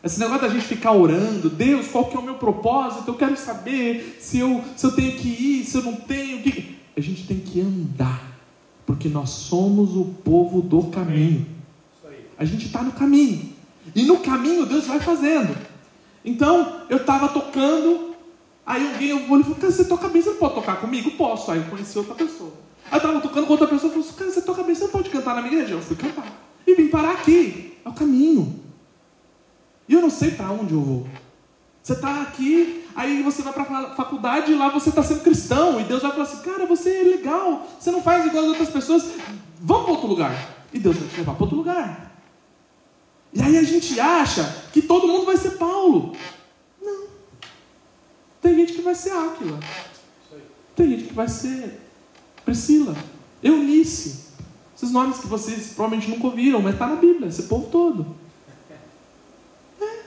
Esse 0.03 0.19
negócio 0.19 0.41
da 0.41 0.49
gente 0.49 0.65
ficar 0.65 0.93
orando, 0.93 1.49
Deus, 1.49 1.87
qual 1.87 2.05
que 2.05 2.15
é 2.15 2.19
o 2.19 2.23
meu 2.23 2.35
propósito? 2.35 3.07
Eu 3.07 3.15
quero 3.15 3.37
saber 3.37 4.17
se 4.19 4.39
eu, 4.39 4.63
se 4.75 4.85
eu 4.85 4.91
tenho 4.93 5.17
que 5.17 5.27
ir, 5.27 5.65
se 5.65 5.77
eu 5.77 5.83
não 5.83 5.95
tenho 5.95 6.41
que. 6.41 6.77
A 6.97 7.01
gente 7.01 7.27
tem 7.27 7.39
que 7.39 7.61
andar, 7.61 8.30
porque 8.91 9.07
nós 9.07 9.29
somos 9.29 9.95
o 9.95 10.03
povo 10.03 10.61
do 10.61 10.83
caminho. 10.91 11.47
A 12.37 12.43
gente 12.43 12.65
está 12.65 12.83
no 12.83 12.91
caminho. 12.91 13.53
E 13.95 14.03
no 14.03 14.19
caminho 14.19 14.65
Deus 14.65 14.85
vai 14.85 14.99
fazendo. 14.99 15.55
Então, 16.25 16.81
eu 16.89 16.97
estava 16.97 17.29
tocando 17.29 18.11
Aí 18.65 18.93
alguém 18.93 19.09
eu 19.09 19.27
vou 19.27 19.39
e 19.39 19.43
falou, 19.43 19.57
cara, 19.57 19.71
você 19.71 19.85
toca 19.85 20.07
bem, 20.07 20.21
você 20.21 20.29
não 20.29 20.37
pode 20.37 20.55
tocar 20.55 20.79
comigo? 20.79 21.11
Posso. 21.11 21.51
Aí 21.51 21.59
eu 21.59 21.65
conheci 21.65 21.97
outra 21.97 22.13
pessoa. 22.13 22.51
Aí 22.91 22.99
eu 22.99 23.01
tava 23.01 23.19
tocando 23.19 23.47
com 23.47 23.53
outra 23.53 23.67
pessoa 23.67 23.89
e 23.89 23.93
falou, 23.95 24.13
cara, 24.13 24.31
você 24.31 24.41
toca 24.41 24.63
bem, 24.63 24.75
você 24.75 24.83
não 24.83 24.91
pode 24.91 25.09
cantar 25.09 25.35
na 25.35 25.41
minha 25.41 25.55
igreja? 25.55 25.73
Eu 25.73 25.81
fui 25.81 25.95
cantar. 25.95 26.25
E 26.65 26.75
vim 26.75 26.87
parar 26.87 27.13
aqui. 27.13 27.77
É 27.83 27.89
o 27.89 27.93
caminho. 27.93 28.59
E 29.89 29.93
eu 29.93 30.01
não 30.01 30.09
sei 30.09 30.31
para 30.31 30.51
onde 30.51 30.73
eu 30.73 30.81
vou. 30.81 31.07
Você 31.81 31.93
está 31.93 32.21
aqui, 32.21 32.80
aí 32.95 33.21
você 33.23 33.41
vai 33.41 33.53
para 33.53 33.63
a 33.63 33.95
faculdade 33.95 34.51
e 34.51 34.55
lá 34.55 34.69
você 34.69 34.89
está 34.89 35.03
sendo 35.03 35.21
cristão. 35.21 35.79
E 35.79 35.83
Deus 35.83 36.01
vai 36.01 36.11
falar 36.11 36.23
assim, 36.23 36.41
cara, 36.41 36.65
você 36.65 36.97
é 36.97 37.03
legal, 37.03 37.67
você 37.79 37.91
não 37.91 38.01
faz 38.01 38.25
igual 38.25 38.43
as 38.43 38.49
outras 38.49 38.69
pessoas. 38.69 39.05
Vamos 39.59 39.83
para 39.83 39.93
outro 39.93 40.07
lugar. 40.07 40.65
E 40.73 40.79
Deus 40.79 40.97
vai 40.97 41.07
te 41.07 41.17
levar 41.17 41.33
para 41.33 41.43
outro 41.43 41.57
lugar. 41.57 42.11
E 43.33 43.41
aí 43.41 43.57
a 43.57 43.63
gente 43.63 43.99
acha 43.99 44.43
que 44.73 44.81
todo 44.81 45.07
mundo 45.07 45.25
vai 45.25 45.37
ser 45.37 45.51
Paulo. 45.51 46.15
Tem 48.41 48.55
gente 48.55 48.73
que 48.73 48.81
vai 48.81 48.95
ser 48.95 49.11
Áquila. 49.11 49.59
Tem 50.75 50.89
gente 50.89 51.03
que 51.05 51.13
vai 51.13 51.27
ser 51.27 51.79
Priscila. 52.43 52.95
Eunice. 53.43 54.31
Esses 54.75 54.91
nomes 54.91 55.19
que 55.19 55.27
vocês 55.27 55.73
provavelmente 55.75 56.09
nunca 56.09 56.25
ouviram, 56.25 56.59
mas 56.59 56.73
está 56.73 56.87
na 56.87 56.95
Bíblia, 56.95 57.27
esse 57.27 57.43
povo 57.43 57.69
todo. 57.69 58.15
É. 59.79 59.99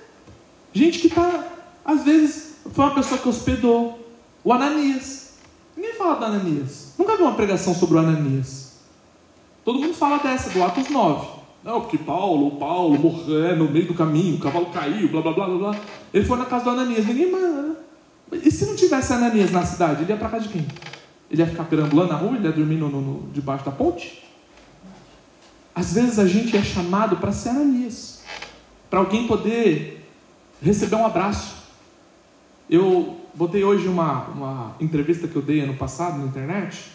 Gente 0.73 0.99
que 0.99 1.07
está, 1.07 1.47
às 1.85 2.03
vezes, 2.03 2.54
foi 2.72 2.85
uma 2.85 2.94
pessoa 2.94 3.20
que 3.20 3.29
hospedou. 3.29 4.00
O 4.42 4.53
Ananias. 4.53 5.35
Ninguém 5.77 5.94
fala 5.94 6.16
do 6.16 6.24
Ananias. 6.24 6.92
Nunca 6.98 7.16
vi 7.16 7.22
uma 7.22 7.35
pregação 7.35 7.74
sobre 7.74 7.96
o 7.96 7.98
Ananias. 7.98 8.74
Todo 9.64 9.81
mundo 9.81 9.94
fala 9.94 10.18
dessa, 10.18 10.50
do 10.50 10.62
Atos 10.62 10.88
9. 10.90 11.27
Não, 11.64 11.81
porque 11.81 11.96
Paulo, 11.96 12.53
Paulo 12.53 12.98
morreu 12.98 13.57
no 13.57 13.70
meio 13.70 13.87
do 13.87 13.94
caminho, 13.94 14.37
o 14.37 14.38
cavalo 14.38 14.66
caiu, 14.66 15.09
blá 15.09 15.22
blá 15.22 15.33
blá 15.33 15.46
blá. 15.46 15.81
Ele 16.12 16.24
foi 16.24 16.37
na 16.37 16.44
casa 16.44 16.64
do 16.64 16.70
Ananias, 16.70 17.07
ninguém 17.07 17.33
manda. 17.33 17.77
E 18.33 18.50
se 18.50 18.66
não 18.66 18.77
tivesse 18.77 19.12
Ananias 19.14 19.50
na 19.50 19.64
cidade, 19.64 20.03
ele 20.03 20.12
ia 20.12 20.18
para 20.18 20.29
casa 20.29 20.44
de 20.44 20.50
quem? 20.50 20.66
Ele 21.31 21.40
ia 21.40 21.48
ficar 21.48 21.64
perambulando 21.64 22.12
na 22.12 22.18
rua, 22.18 22.37
ele 22.37 22.46
ia 22.46 22.53
dormir 22.53 22.77
no, 22.77 22.88
no, 22.88 23.33
debaixo 23.33 23.64
da 23.64 23.70
ponte? 23.70 24.22
Às 25.74 25.94
vezes 25.94 26.18
a 26.18 26.27
gente 26.27 26.55
é 26.55 26.62
chamado 26.62 27.16
para 27.16 27.33
ser 27.33 27.48
Ananias, 27.50 28.22
para 28.90 28.98
alguém 28.98 29.27
poder 29.27 30.07
receber 30.62 30.96
um 30.96 31.07
abraço. 31.07 31.54
Eu 32.68 33.20
botei 33.35 33.62
hoje 33.62 33.88
uma, 33.88 34.24
uma 34.29 34.77
entrevista 34.81 35.29
que 35.29 35.37
eu 35.37 35.42
dei 35.42 35.61
ano 35.61 35.74
passado 35.74 36.18
na 36.18 36.27
internet, 36.27 36.90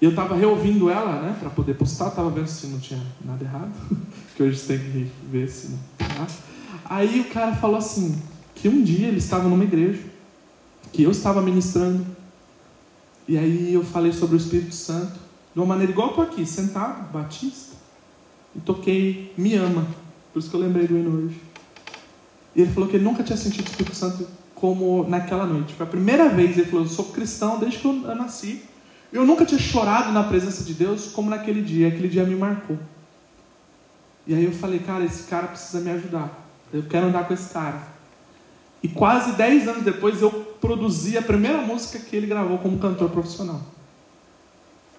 e 0.00 0.04
eu 0.04 0.10
estava 0.10 0.36
reouvindo 0.36 0.90
ela, 0.90 1.22
né, 1.22 1.36
para 1.40 1.48
poder 1.48 1.74
postar, 1.74 2.08
estava 2.08 2.28
vendo 2.28 2.48
se 2.48 2.66
não 2.66 2.78
tinha 2.78 3.00
nada 3.24 3.42
errado, 3.42 3.72
que 4.36 4.42
hoje 4.42 4.58
você 4.58 4.76
tem 4.76 4.78
que 4.78 5.10
ver 5.30 5.48
se 5.48 5.68
não 5.68 5.78
nada. 6.00 6.32
Aí 6.84 7.20
o 7.20 7.24
cara 7.24 7.56
falou 7.56 7.76
assim, 7.76 8.20
que 8.54 8.68
um 8.68 8.82
dia 8.82 9.08
ele 9.08 9.18
estava 9.18 9.48
numa 9.48 9.64
igreja, 9.64 10.02
que 10.92 11.02
eu 11.02 11.10
estava 11.10 11.40
ministrando, 11.40 12.04
e 13.26 13.38
aí 13.38 13.72
eu 13.72 13.82
falei 13.82 14.12
sobre 14.12 14.36
o 14.36 14.38
Espírito 14.38 14.74
Santo, 14.74 15.18
de 15.54 15.60
uma 15.60 15.66
maneira 15.66 15.90
igual 15.90 16.08
eu 16.08 16.10
estou 16.10 16.24
aqui, 16.24 16.44
sentado, 16.44 17.10
batista, 17.10 17.74
e 18.54 18.60
toquei 18.60 19.32
Me 19.38 19.54
Ama, 19.54 19.86
por 20.32 20.38
isso 20.38 20.50
que 20.50 20.56
eu 20.56 20.60
lembrei 20.60 20.86
do 20.86 20.98
hino 20.98 21.24
hoje. 21.24 21.40
E 22.54 22.60
ele 22.60 22.72
falou 22.72 22.88
que 22.88 22.96
ele 22.96 23.04
nunca 23.04 23.22
tinha 23.22 23.36
sentido 23.36 23.66
o 23.66 23.70
Espírito 23.70 23.96
Santo 23.96 24.26
como 24.56 25.08
naquela 25.08 25.46
noite. 25.46 25.74
Foi 25.74 25.86
a 25.86 25.88
primeira 25.88 26.28
vez, 26.28 26.58
ele 26.58 26.66
falou, 26.66 26.84
eu 26.84 26.90
sou 26.90 27.06
cristão 27.06 27.58
desde 27.58 27.78
que 27.78 27.86
eu 27.86 27.92
nasci, 28.14 28.62
eu 29.12 29.24
nunca 29.24 29.44
tinha 29.44 29.60
chorado 29.60 30.12
na 30.12 30.24
presença 30.24 30.64
de 30.64 30.74
Deus 30.74 31.06
como 31.06 31.30
naquele 31.30 31.62
dia. 31.62 31.88
Aquele 31.88 32.08
dia 32.08 32.24
me 32.24 32.34
marcou. 32.34 32.76
E 34.26 34.34
aí 34.34 34.44
eu 34.44 34.52
falei, 34.52 34.80
cara, 34.80 35.04
esse 35.04 35.24
cara 35.24 35.46
precisa 35.46 35.80
me 35.80 35.90
ajudar. 35.90 36.30
Eu 36.72 36.82
quero 36.82 37.06
andar 37.06 37.26
com 37.28 37.32
esse 37.32 37.52
cara. 37.52 37.80
E 38.82 38.88
quase 38.88 39.32
10 39.32 39.68
anos 39.68 39.84
depois 39.84 40.20
eu 40.20 40.30
produzi 40.60 41.16
a 41.16 41.22
primeira 41.22 41.58
música 41.62 41.98
que 41.98 42.16
ele 42.16 42.26
gravou 42.26 42.58
como 42.58 42.78
cantor 42.78 43.10
profissional. 43.10 43.60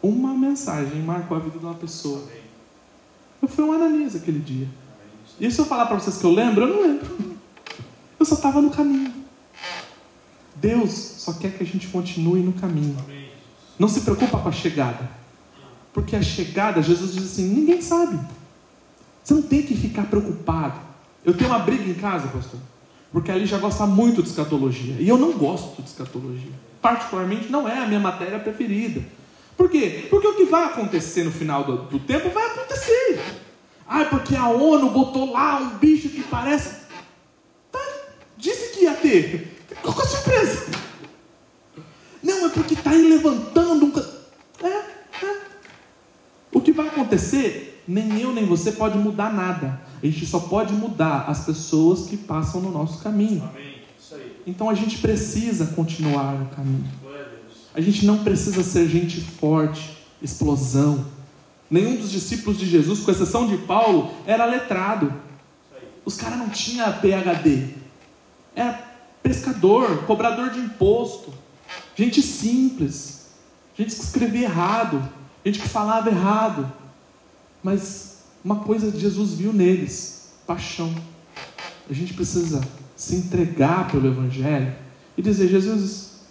Uma 0.02 0.34
mensagem 0.34 1.02
marcou 1.02 1.36
a 1.36 1.39
vida 1.39 1.60
de 1.60 1.65
uma 1.65 1.74
pessoa. 1.74 2.24
Eu 3.41 3.48
fui 3.48 3.63
um 3.63 3.74
Ananias 3.74 4.15
aquele 4.15 4.39
dia. 4.39 4.67
E 5.39 5.52
se 5.52 5.60
eu 5.60 5.65
falar 5.65 5.86
para 5.86 6.00
vocês 6.00 6.17
que 6.17 6.24
eu 6.24 6.32
lembro, 6.32 6.65
eu 6.65 6.76
não 6.76 6.82
lembro. 6.82 7.38
Eu 8.20 8.26
só 8.26 8.36
estava 8.36 8.62
no 8.62 8.72
caminho. 8.72 9.17
Deus 10.60 10.91
só 10.91 11.34
quer 11.34 11.52
que 11.52 11.63
a 11.63 11.65
gente 11.65 11.88
continue 11.88 12.41
no 12.41 12.54
caminho. 12.54 12.98
Não 13.78 13.88
se 13.88 14.02
preocupa 14.02 14.39
com 14.39 14.50
a 14.50 14.52
chegada. 14.52 15.10
Porque 15.93 16.15
a 16.15 16.22
chegada, 16.22 16.82
Jesus 16.82 17.13
diz 17.13 17.24
assim: 17.24 17.48
ninguém 17.48 17.82
sabe. 17.82 18.20
Você 19.24 19.34
não 19.34 19.41
tem 19.41 19.62
que 19.62 19.76
ficar 19.76 20.04
preocupado. 20.04 20.80
Eu 21.24 21.34
tenho 21.34 21.50
uma 21.50 21.60
briga 21.60 21.84
em 21.84 21.93
casa, 21.93 22.28
pastor, 22.28 22.60
porque 23.12 23.32
ali 23.32 23.46
já 23.46 23.58
gosta 23.58 23.86
muito 23.86 24.24
de 24.24 24.30
escatologia. 24.30 24.96
E 25.00 25.08
eu 25.08 25.17
não 25.17 25.34
gosto 25.34 25.82
de 25.82 25.89
escatologia. 25.89 26.52
Particularmente, 26.82 27.52
não 27.52 27.67
é 27.67 27.80
a 27.80 27.88
minha 27.88 28.00
matéria 28.00 28.39
preferida. 28.39 29.04
Por 29.58 29.70
quê? 29.70 30.08
Porque 30.10 30.28
o 30.28 30.36
que 30.36 30.46
vai 30.46 30.65
acontecer 30.65 31.24
no 31.24 31.32
final 31.32 31.63
do, 31.63 31.78
do 31.78 32.00
tempo 32.00 32.30
vai 32.30 32.46
acontecer. 32.46 33.20
Ah, 33.88 34.06
porque 34.06 34.36
a 34.36 34.48
ONU 34.50 34.91
botou 34.91 35.32
lá 35.32 35.58
um 35.58 35.78
bicho 35.78 36.10
que 36.10 36.24
parece. 36.24 36.82
Tá, 37.72 37.80
disse 38.38 38.76
que 38.76 38.84
ia 38.84 38.93
ter. 38.93 39.57
Qual 39.93 40.06
a 40.06 40.10
surpresa? 40.10 40.65
Não, 42.21 42.47
é 42.47 42.50
porque 42.50 42.73
está 42.73 42.91
aí 42.91 43.08
levantando 43.08 43.86
um. 43.86 44.65
É, 44.65 45.26
é. 45.26 45.41
O 46.52 46.60
que 46.60 46.71
vai 46.71 46.88
acontecer, 46.88 47.84
nem 47.88 48.19
eu 48.19 48.34
nem 48.34 48.45
você 48.45 48.71
pode 48.71 48.97
mudar 48.97 49.34
nada. 49.34 49.82
A 50.02 50.06
gente 50.06 50.26
só 50.26 50.39
pode 50.39 50.73
mudar 50.73 51.26
as 51.28 51.45
pessoas 51.45 52.08
que 52.08 52.17
passam 52.17 52.62
no 52.62 52.71
nosso 52.71 53.02
caminho. 53.02 53.50
Então 54.45 54.69
a 54.69 54.73
gente 54.73 54.97
precisa 55.00 55.67
continuar 55.67 56.34
no 56.34 56.45
caminho. 56.47 56.89
A 57.73 57.82
gente 57.82 58.06
não 58.06 58.23
precisa 58.23 58.63
ser 58.63 58.88
gente 58.88 59.21
forte, 59.21 59.97
explosão. 60.21 61.06
Nenhum 61.69 61.97
dos 61.97 62.12
discípulos 62.12 62.58
de 62.58 62.65
Jesus, 62.65 63.02
com 63.02 63.12
exceção 63.12 63.47
de 63.47 63.58
Paulo, 63.58 64.12
era 64.26 64.45
letrado. 64.45 65.13
Os 66.04 66.15
caras 66.15 66.39
não 66.39 66.50
tinham 66.50 66.91
PhD. 66.93 67.76
Era 68.56 68.87
pescador, 69.28 70.06
cobrador 70.06 70.50
de 70.52 70.60
imposto. 70.60 71.34
Gente 71.96 72.22
simples, 72.22 73.28
gente 73.78 73.96
que 73.96 74.02
escrevia 74.02 74.44
errado, 74.44 75.08
gente 75.46 75.60
que 75.60 75.68
falava 75.68 76.10
errado. 76.10 76.72
Mas 77.62 78.20
uma 78.44 78.58
coisa 78.58 78.98
Jesus 78.98 79.34
viu 79.34 79.52
neles: 79.52 80.32
paixão. 80.46 80.94
A 81.90 81.94
gente 81.94 82.13
precisa 82.13 82.62
se 82.96 83.16
entregar 83.16 83.92
pelo 83.92 84.08
Evangelho 84.08 84.74
e 85.18 85.22
dizer: 85.22 85.50
Jesus, 85.50 86.22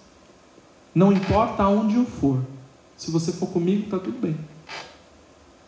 não 0.95 1.13
importa 1.13 1.65
aonde 1.65 1.97
eu 1.97 2.07
for, 2.07 2.43
se 2.97 3.11
você 3.11 3.33
for 3.33 3.49
comigo, 3.49 3.85
está 3.85 3.99
tudo 3.99 4.19
bem. 4.19 4.37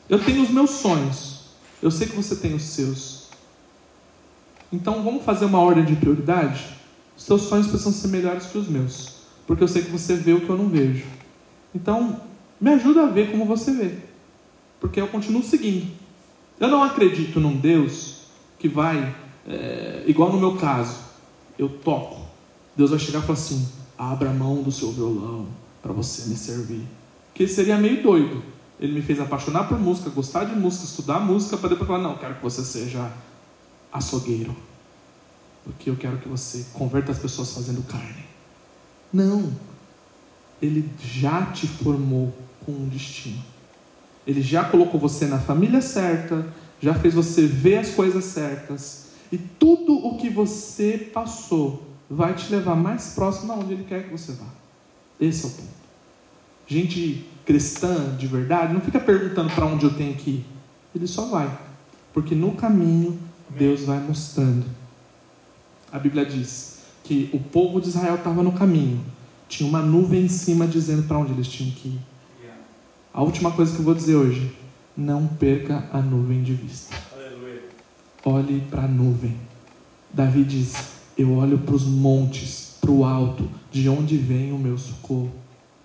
Eu 0.08 0.24
tenho 0.24 0.42
os 0.42 0.48
meus 0.48 0.70
sonhos, 0.70 1.40
eu 1.82 1.90
sei 1.90 2.06
que 2.06 2.16
você 2.16 2.36
tem 2.36 2.54
os 2.54 2.62
seus. 2.62 3.28
Então 4.72 5.02
vamos 5.02 5.24
fazer 5.24 5.44
uma 5.44 5.58
ordem 5.58 5.84
de 5.84 5.96
prioridade? 5.96 6.77
Os 7.18 7.24
seus 7.24 7.42
sonhos 7.42 7.66
precisam 7.66 7.92
ser 7.92 8.08
melhores 8.08 8.46
que 8.46 8.56
os 8.56 8.68
meus 8.68 9.18
porque 9.48 9.64
eu 9.64 9.68
sei 9.68 9.80
que 9.80 9.90
você 9.90 10.14
vê 10.14 10.34
o 10.34 10.42
que 10.42 10.50
eu 10.50 10.58
não 10.58 10.68
vejo. 10.68 11.06
Então, 11.74 12.20
me 12.60 12.70
ajuda 12.70 13.04
a 13.04 13.06
ver 13.06 13.30
como 13.30 13.46
você 13.46 13.72
vê, 13.72 13.94
porque 14.78 15.00
eu 15.00 15.08
continuo 15.08 15.42
seguindo. 15.42 15.90
Eu 16.60 16.68
não 16.68 16.82
acredito 16.82 17.40
num 17.40 17.56
Deus 17.56 18.24
que 18.58 18.68
vai, 18.68 19.14
é, 19.48 20.04
igual 20.06 20.30
no 20.30 20.38
meu 20.38 20.56
caso, 20.56 20.98
eu 21.58 21.66
toco, 21.66 22.20
Deus 22.76 22.90
vai 22.90 22.98
chegar 22.98 23.20
e 23.20 23.22
falar 23.22 23.38
assim: 23.38 23.66
abra 23.96 24.28
a 24.28 24.34
mão 24.34 24.62
do 24.62 24.70
seu 24.70 24.92
violão 24.92 25.46
para 25.80 25.94
você 25.94 26.28
me 26.28 26.36
servir. 26.36 26.86
Que 27.32 27.48
seria 27.48 27.78
meio 27.78 28.02
doido. 28.02 28.42
Ele 28.78 28.92
me 28.92 29.02
fez 29.02 29.18
apaixonar 29.18 29.66
por 29.66 29.78
música, 29.80 30.10
gostar 30.10 30.44
de 30.44 30.54
música, 30.54 30.84
estudar 30.84 31.20
música, 31.20 31.56
para 31.56 31.70
depois 31.70 31.88
falar: 31.88 32.02
não, 32.02 32.18
quero 32.18 32.34
que 32.34 32.42
você 32.42 32.62
seja 32.62 33.10
açougueiro, 33.90 34.54
porque 35.68 35.90
eu 35.90 35.96
quero 35.96 36.16
que 36.16 36.28
você 36.28 36.64
converta 36.72 37.12
as 37.12 37.18
pessoas 37.18 37.52
fazendo 37.52 37.82
carne. 37.82 38.24
Não. 39.12 39.52
Ele 40.62 40.88
já 40.98 41.44
te 41.52 41.66
formou 41.66 42.34
com 42.64 42.72
um 42.72 42.88
destino. 42.88 43.44
Ele 44.26 44.40
já 44.40 44.64
colocou 44.64 44.98
você 44.98 45.26
na 45.26 45.38
família 45.38 45.82
certa, 45.82 46.46
já 46.80 46.94
fez 46.94 47.12
você 47.12 47.46
ver 47.46 47.78
as 47.78 47.90
coisas 47.90 48.24
certas. 48.24 49.08
E 49.30 49.36
tudo 49.36 49.94
o 49.94 50.16
que 50.16 50.30
você 50.30 51.10
passou 51.12 51.86
vai 52.08 52.34
te 52.34 52.50
levar 52.50 52.74
mais 52.74 53.08
próximo 53.08 53.52
aonde 53.52 53.74
Ele 53.74 53.84
quer 53.84 54.04
que 54.04 54.10
você 54.10 54.32
vá. 54.32 54.46
Esse 55.20 55.44
é 55.44 55.48
o 55.48 55.50
ponto. 55.50 55.68
Gente 56.66 57.26
cristã 57.44 58.16
de 58.16 58.26
verdade 58.26 58.72
não 58.72 58.80
fica 58.80 59.00
perguntando 59.00 59.50
para 59.50 59.66
onde 59.66 59.84
eu 59.84 59.94
tenho 59.94 60.14
que 60.14 60.30
ir. 60.30 60.46
Ele 60.94 61.06
só 61.06 61.26
vai. 61.26 61.58
Porque 62.14 62.34
no 62.34 62.52
caminho 62.52 63.18
Deus 63.50 63.82
vai 63.82 64.00
mostrando. 64.00 64.77
A 65.92 65.98
Bíblia 65.98 66.24
diz: 66.24 66.78
que 67.08 67.30
o 67.32 67.40
povo 67.40 67.80
de 67.80 67.88
Israel 67.88 68.16
estava 68.16 68.42
no 68.42 68.52
caminho. 68.52 69.00
Tinha 69.48 69.66
uma 69.66 69.80
nuvem 69.80 70.24
em 70.24 70.28
cima 70.28 70.66
dizendo 70.66 71.04
para 71.04 71.18
onde 71.18 71.32
eles 71.32 71.48
tinham 71.48 71.72
que 71.72 71.88
ir. 71.88 72.00
A 73.14 73.22
última 73.22 73.50
coisa 73.50 73.72
que 73.72 73.78
eu 73.78 73.84
vou 73.84 73.94
dizer 73.94 74.14
hoje: 74.14 74.52
não 74.94 75.26
perca 75.26 75.88
a 75.90 76.02
nuvem 76.02 76.42
de 76.42 76.52
vista. 76.52 76.94
Aleluia. 77.10 77.62
Olhe 78.24 78.60
para 78.70 78.82
a 78.82 78.88
nuvem. 78.88 79.34
Davi 80.12 80.44
diz: 80.44 80.74
Eu 81.16 81.32
olho 81.32 81.58
para 81.58 81.74
os 81.74 81.86
montes, 81.86 82.76
para 82.78 82.90
o 82.90 83.04
alto, 83.04 83.48
de 83.72 83.88
onde 83.88 84.18
vem 84.18 84.52
o 84.52 84.58
meu 84.58 84.76
socorro. 84.76 85.32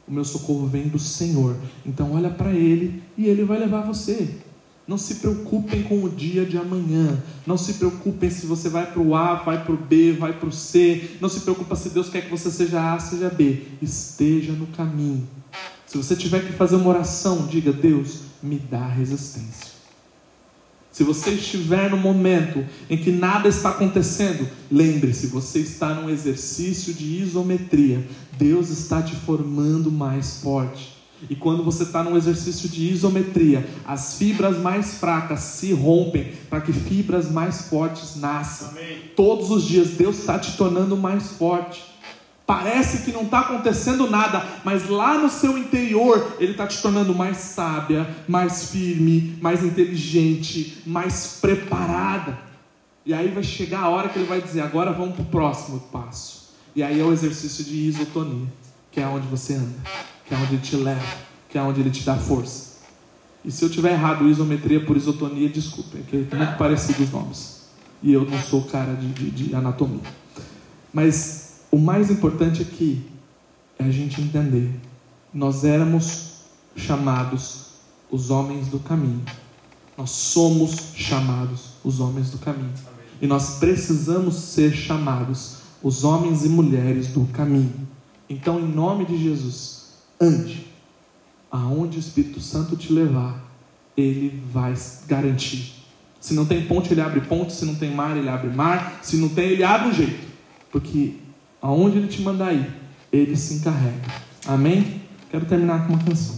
O 0.05 0.11
meu 0.11 0.25
socorro 0.25 0.67
vem 0.67 0.89
do 0.89 0.99
Senhor. 0.99 1.55
Então 1.85 2.13
olha 2.15 2.29
para 2.29 2.51
Ele 2.51 3.01
e 3.17 3.27
Ele 3.27 3.45
vai 3.45 3.57
levar 3.57 3.81
você. 3.87 4.41
Não 4.86 4.98
se 4.98 5.15
preocupem 5.15 5.84
com 5.84 6.04
o 6.04 6.10
dia 6.10 6.46
de 6.46 6.58
amanhã. 6.58 7.21
Não 7.48 7.58
se 7.58 7.75
preocupem 7.75 8.29
se 8.29 8.46
você 8.46 8.67
vai 8.67 8.86
para 8.86 9.02
o 9.02 9.15
A, 9.15 9.36
vai 9.36 9.63
para 9.63 9.73
o 9.73 9.77
B, 9.77 10.12
vai 10.12 10.34
para 10.34 10.50
o 10.50 10.52
C. 10.52 11.17
Não 11.21 11.29
se 11.29 11.40
preocupe 11.42 11.75
se 11.77 11.90
Deus 11.90 12.10
quer 12.10 12.23
que 12.23 12.29
você 12.29 12.52
seja 12.52 12.94
A, 12.94 13.00
seja 13.00 13.29
B. 13.29 13.63
Esteja 13.81 14.52
no 14.52 14.67
caminho. 14.67 15.25
Se 15.88 15.98
você 15.98 16.15
tiver 16.15 16.46
que 16.46 16.54
fazer 16.54 16.75
uma 16.75 16.90
oração, 16.90 17.48
diga: 17.48 17.71
Deus, 17.71 18.21
me 18.42 18.58
dá 18.58 18.86
resistência. 18.86 19.73
Se 20.92 21.04
você 21.04 21.31
estiver 21.31 21.90
no 21.90 21.98
momento 21.98 22.63
em 22.88 22.96
que 22.96 23.12
nada 23.12 23.48
está 23.48 23.69
acontecendo, 23.69 24.48
lembre-se, 24.71 25.25
você 25.25 25.60
está 25.60 25.92
num 25.94 26.08
exercício 26.08 26.94
de 26.94 27.21
isometria. 27.21 28.08
Deus 28.38 28.69
está 28.69 29.02
te 29.02 29.15
formando 29.15 29.92
mais 29.92 30.38
forte. 30.38 30.92
E 31.30 31.36
quando 31.36 31.63
você 31.63 31.84
está 31.84 32.04
num 32.04 32.17
exercício 32.17 32.69
de 32.69 32.92
isometria, 32.92 33.67
as 33.86 34.17
fibras 34.17 34.58
mais 34.58 34.96
fracas 34.96 35.40
se 35.40 35.74
rompem 35.74 36.34
para 36.50 36.62
que 36.62 36.74
fibras 36.74 37.32
mais 37.32 37.67
fortes 37.69 38.15
nasçam. 38.15 38.69
Amém. 38.69 39.12
Todos 39.15 39.50
os 39.52 39.63
dias 39.63 39.90
Deus 39.92 40.19
está 40.19 40.38
te 40.38 40.58
tornando 40.58 40.96
mais 40.98 41.32
forte. 41.32 41.94
Parece 42.46 43.04
que 43.04 43.12
não 43.12 43.24
está 43.24 43.40
acontecendo 43.40 44.10
nada, 44.10 44.46
mas 44.65 44.90
lá 44.90 45.17
no 45.17 45.30
seu 45.30 45.58
interior 45.58 46.36
ele 46.40 46.52
está 46.52 46.67
te 46.67 46.82
tornando 46.82 47.15
mais 47.15 47.38
sábia, 47.38 48.08
mais 48.28 48.69
firme, 48.69 49.38
mais 49.42 49.63
inteligente, 49.63 50.82
mais 50.86 51.40
preparada. 51.40 52.38
E 53.06 53.13
aí 53.13 53.30
vai 53.30 53.44
chegar 53.44 53.82
a 53.84 53.90
hora 53.90 54.10
que 54.10 54.19
ele 54.19 54.28
vai 54.28 54.42
dizer: 54.42 54.62
agora 54.62 54.92
vamos 54.92 55.15
para 55.15 55.24
o 55.24 55.28
próximo 55.28 55.80
passo. 55.92 56.44
E 56.76 56.84
aí 56.84 57.00
é 57.00 57.04
o 57.04 57.13
exercício 57.13 57.63
de 57.63 57.76
isotonia, 57.76 58.48
que 58.92 59.00
é 59.00 59.08
onde 59.08 59.28
você 59.28 59.54
anda, 59.54 59.76
que 60.26 60.34
é 60.34 60.38
onde 60.38 60.54
ele 60.54 60.62
te 60.62 60.76
leva, 60.76 61.17
que 61.50 61.58
é 61.58 61.62
onde 61.62 61.82
ele 61.82 61.92
te 61.92 62.04
dá 62.04 62.15
força. 62.15 62.74
E 63.46 63.52
se 63.52 63.63
eu 63.63 63.69
tiver 63.69 63.92
errado 63.92 64.28
isometria 64.28 64.86
por 64.86 64.96
isotonia, 64.96 65.50
desculpem, 65.50 66.04
que 66.04 66.28
é 66.32 66.36
muito 66.36 66.58
parecido 66.58 67.04
os 67.04 67.12
nomes. 67.12 67.63
E 68.02 68.13
eu 68.13 68.26
não 68.26 68.40
sou 68.40 68.63
cara 68.63 68.94
de, 68.94 69.08
de, 69.10 69.32
de 69.32 69.56
anatomia. 69.56 70.02
Mas 70.94 71.62
o 71.71 71.78
mais 71.78 72.10
importante 72.10 72.62
aqui 72.62 73.06
é 73.78 73.84
a 73.84 73.92
gente 73.92 74.21
entender: 74.21 74.69
nós 75.34 75.63
éramos 75.63 76.34
chamados 76.76 77.65
os 78.10 78.30
homens 78.30 78.67
do 78.67 78.80
caminho. 78.80 79.24
Nós 79.98 80.10
somos 80.10 80.94
chamados 80.96 81.74
os 81.84 82.00
homens 82.00 82.30
do 82.30 82.38
caminho. 82.38 82.74
E 83.21 83.28
nós 83.28 83.58
precisamos 83.60 84.36
ser 84.36 84.74
chamados 84.74 85.58
os 85.82 86.04
homens 86.04 86.46
e 86.46 86.50
mulheres 86.50 87.08
do 87.08 87.26
caminho. 87.28 87.88
Então, 88.30 88.60
em 88.60 88.67
nome 88.67 89.06
de 89.06 89.17
Jesus, 89.17 89.83
ande. 90.19 90.67
Aonde 91.51 91.97
o 91.97 91.99
Espírito 91.99 92.39
Santo 92.39 92.75
te 92.75 92.91
levar, 92.91 93.43
ele 93.95 94.41
vai 94.51 94.73
garantir. 95.07 95.83
Se 96.19 96.33
não 96.33 96.45
tem 96.45 96.65
ponte, 96.65 96.93
ele 96.93 97.01
abre 97.01 97.21
ponte. 97.21 97.53
Se 97.53 97.65
não 97.65 97.75
tem 97.75 97.93
mar, 97.93 98.17
ele 98.17 98.29
abre 98.29 98.49
mar. 98.49 98.99
Se 99.03 99.17
não 99.17 99.29
tem, 99.29 99.49
ele 99.49 99.63
abre 99.63 99.89
um 99.89 99.93
jeito. 99.93 100.27
Porque 100.71 101.17
aonde 101.63 101.97
Ele 101.97 102.07
te 102.07 102.21
mandar 102.21 102.53
ir, 102.53 102.67
Ele 103.11 103.37
se 103.37 103.53
encarrega. 103.53 104.01
Amém? 104.45 105.01
Quero 105.31 105.45
terminar 105.45 105.87
com 105.87 105.93
uma 105.93 106.03
canção. 106.03 106.35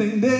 estender. 0.00 0.39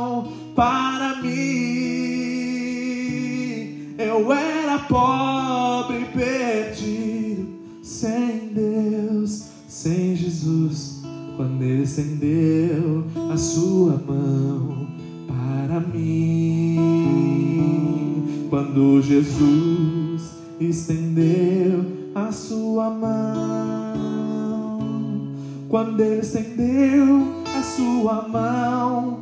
para 0.55 1.21
mim. 1.21 1.31
Eu 3.97 4.31
era 4.33 4.79
pobre, 4.79 6.05
perdido, 6.13 7.47
sem 7.81 8.49
Deus, 8.53 9.45
sem 9.67 10.15
Jesus. 10.15 11.01
Quando 11.37 11.61
ele 11.63 11.83
estendeu 11.83 13.05
a 13.31 13.37
sua 13.37 14.01
mão 14.05 14.87
para 15.27 15.79
mim, 15.79 16.77
quando 18.49 19.01
Jesus 19.01 20.31
estendeu 20.59 21.85
a 22.13 22.31
sua 22.31 22.89
mão, 22.89 23.99
quando 25.69 25.99
ele 26.01 26.21
estendeu 26.21 27.27
a 27.57 27.63
sua 27.63 28.27
mão 28.27 29.21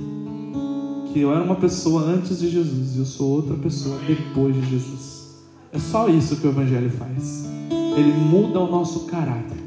que 1.11 1.19
eu 1.19 1.31
era 1.31 1.43
uma 1.43 1.55
pessoa 1.55 2.01
antes 2.01 2.39
de 2.39 2.49
Jesus 2.49 2.95
e 2.95 2.99
eu 2.99 3.05
sou 3.05 3.29
outra 3.29 3.55
pessoa 3.55 3.97
depois 4.07 4.55
de 4.55 4.69
Jesus. 4.69 5.41
É 5.73 5.79
só 5.79 6.07
isso 6.07 6.37
que 6.37 6.47
o 6.47 6.49
Evangelho 6.49 6.89
faz. 6.89 7.45
Ele 7.97 8.11
muda 8.13 8.59
o 8.59 8.69
nosso 8.69 9.01
caráter. 9.01 9.59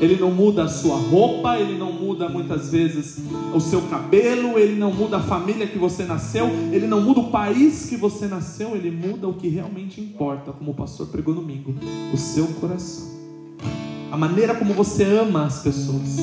Ele 0.00 0.16
não 0.16 0.30
muda 0.30 0.64
a 0.64 0.68
sua 0.68 0.96
roupa, 0.96 1.58
ele 1.58 1.76
não 1.76 1.92
muda 1.92 2.28
muitas 2.28 2.70
vezes 2.70 3.18
o 3.52 3.58
seu 3.58 3.82
cabelo, 3.82 4.56
ele 4.56 4.76
não 4.76 4.92
muda 4.92 5.16
a 5.16 5.20
família 5.20 5.66
que 5.66 5.76
você 5.76 6.04
nasceu, 6.04 6.46
ele 6.70 6.86
não 6.86 7.00
muda 7.00 7.18
o 7.18 7.30
país 7.30 7.86
que 7.86 7.96
você 7.96 8.26
nasceu, 8.28 8.76
ele 8.76 8.92
muda 8.92 9.26
o 9.26 9.34
que 9.34 9.48
realmente 9.48 10.00
importa, 10.00 10.52
como 10.52 10.70
o 10.70 10.74
pastor 10.74 11.08
pregou 11.08 11.34
domingo, 11.34 11.74
o 12.14 12.16
seu 12.16 12.46
coração. 12.60 13.08
A 14.12 14.16
maneira 14.16 14.54
como 14.54 14.72
você 14.72 15.02
ama 15.02 15.44
as 15.44 15.62
pessoas, 15.62 16.16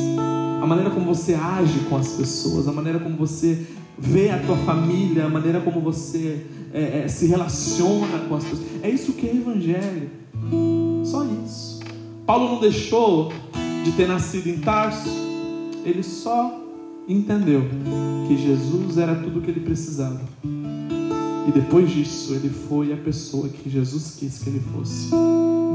a 0.62 0.66
maneira 0.66 0.90
como 0.90 1.06
você 1.06 1.34
age 1.34 1.80
com 1.90 1.98
as 1.98 2.14
pessoas, 2.14 2.70
a 2.70 2.72
maneira 2.72 2.98
como 2.98 3.18
você 3.18 3.68
vê 3.98 4.30
a 4.30 4.40
tua 4.40 4.58
família, 4.58 5.26
a 5.26 5.30
maneira 5.30 5.62
como 5.62 5.80
você 5.80 6.46
é, 6.74 7.04
é, 7.04 7.08
se 7.08 7.28
relaciona 7.28 8.20
com 8.28 8.36
as 8.36 8.44
pessoas. 8.44 8.68
É 8.84 8.90
isso 8.90 9.14
que 9.14 9.28
é 9.28 9.36
evangelho. 9.36 10.10
Só 11.04 11.26
isso. 11.46 11.80
Paulo 12.26 12.54
não 12.54 12.60
deixou 12.60 13.32
de 13.84 13.92
ter 13.92 14.08
nascido 14.08 14.48
em 14.48 14.58
Tarso, 14.58 15.10
ele 15.86 16.02
só 16.02 16.60
entendeu 17.08 17.64
que 18.28 18.36
Jesus 18.36 18.98
era 18.98 19.16
tudo 19.16 19.40
o 19.40 19.42
que 19.42 19.52
ele 19.52 19.60
precisava. 19.60 20.22
E 21.48 21.52
depois 21.52 21.92
disso, 21.92 22.34
ele 22.34 22.50
foi 22.50 22.92
a 22.92 22.98
pessoa 22.98 23.48
que 23.48 23.70
Jesus 23.70 24.16
quis 24.18 24.40
que 24.40 24.50
ele 24.50 24.64
fosse. 24.74 25.12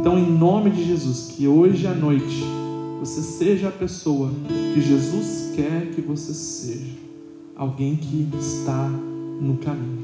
Então, 0.01 0.19
em 0.19 0.29
nome 0.29 0.71
de 0.71 0.85
Jesus, 0.85 1.33
que 1.37 1.47
hoje 1.47 1.87
à 1.87 1.95
noite 1.95 2.43
você 2.99 3.23
seja 3.23 3.69
a 3.69 3.73
pessoa 3.73 4.33
que 4.75 4.81
Jesus 4.81 5.53
quer 5.55 5.93
que 5.95 6.01
você 6.01 6.35
seja. 6.35 7.10
Alguém 7.61 7.95
que 7.95 8.27
está 8.39 8.89
no 8.89 9.59
caminho. 9.59 10.00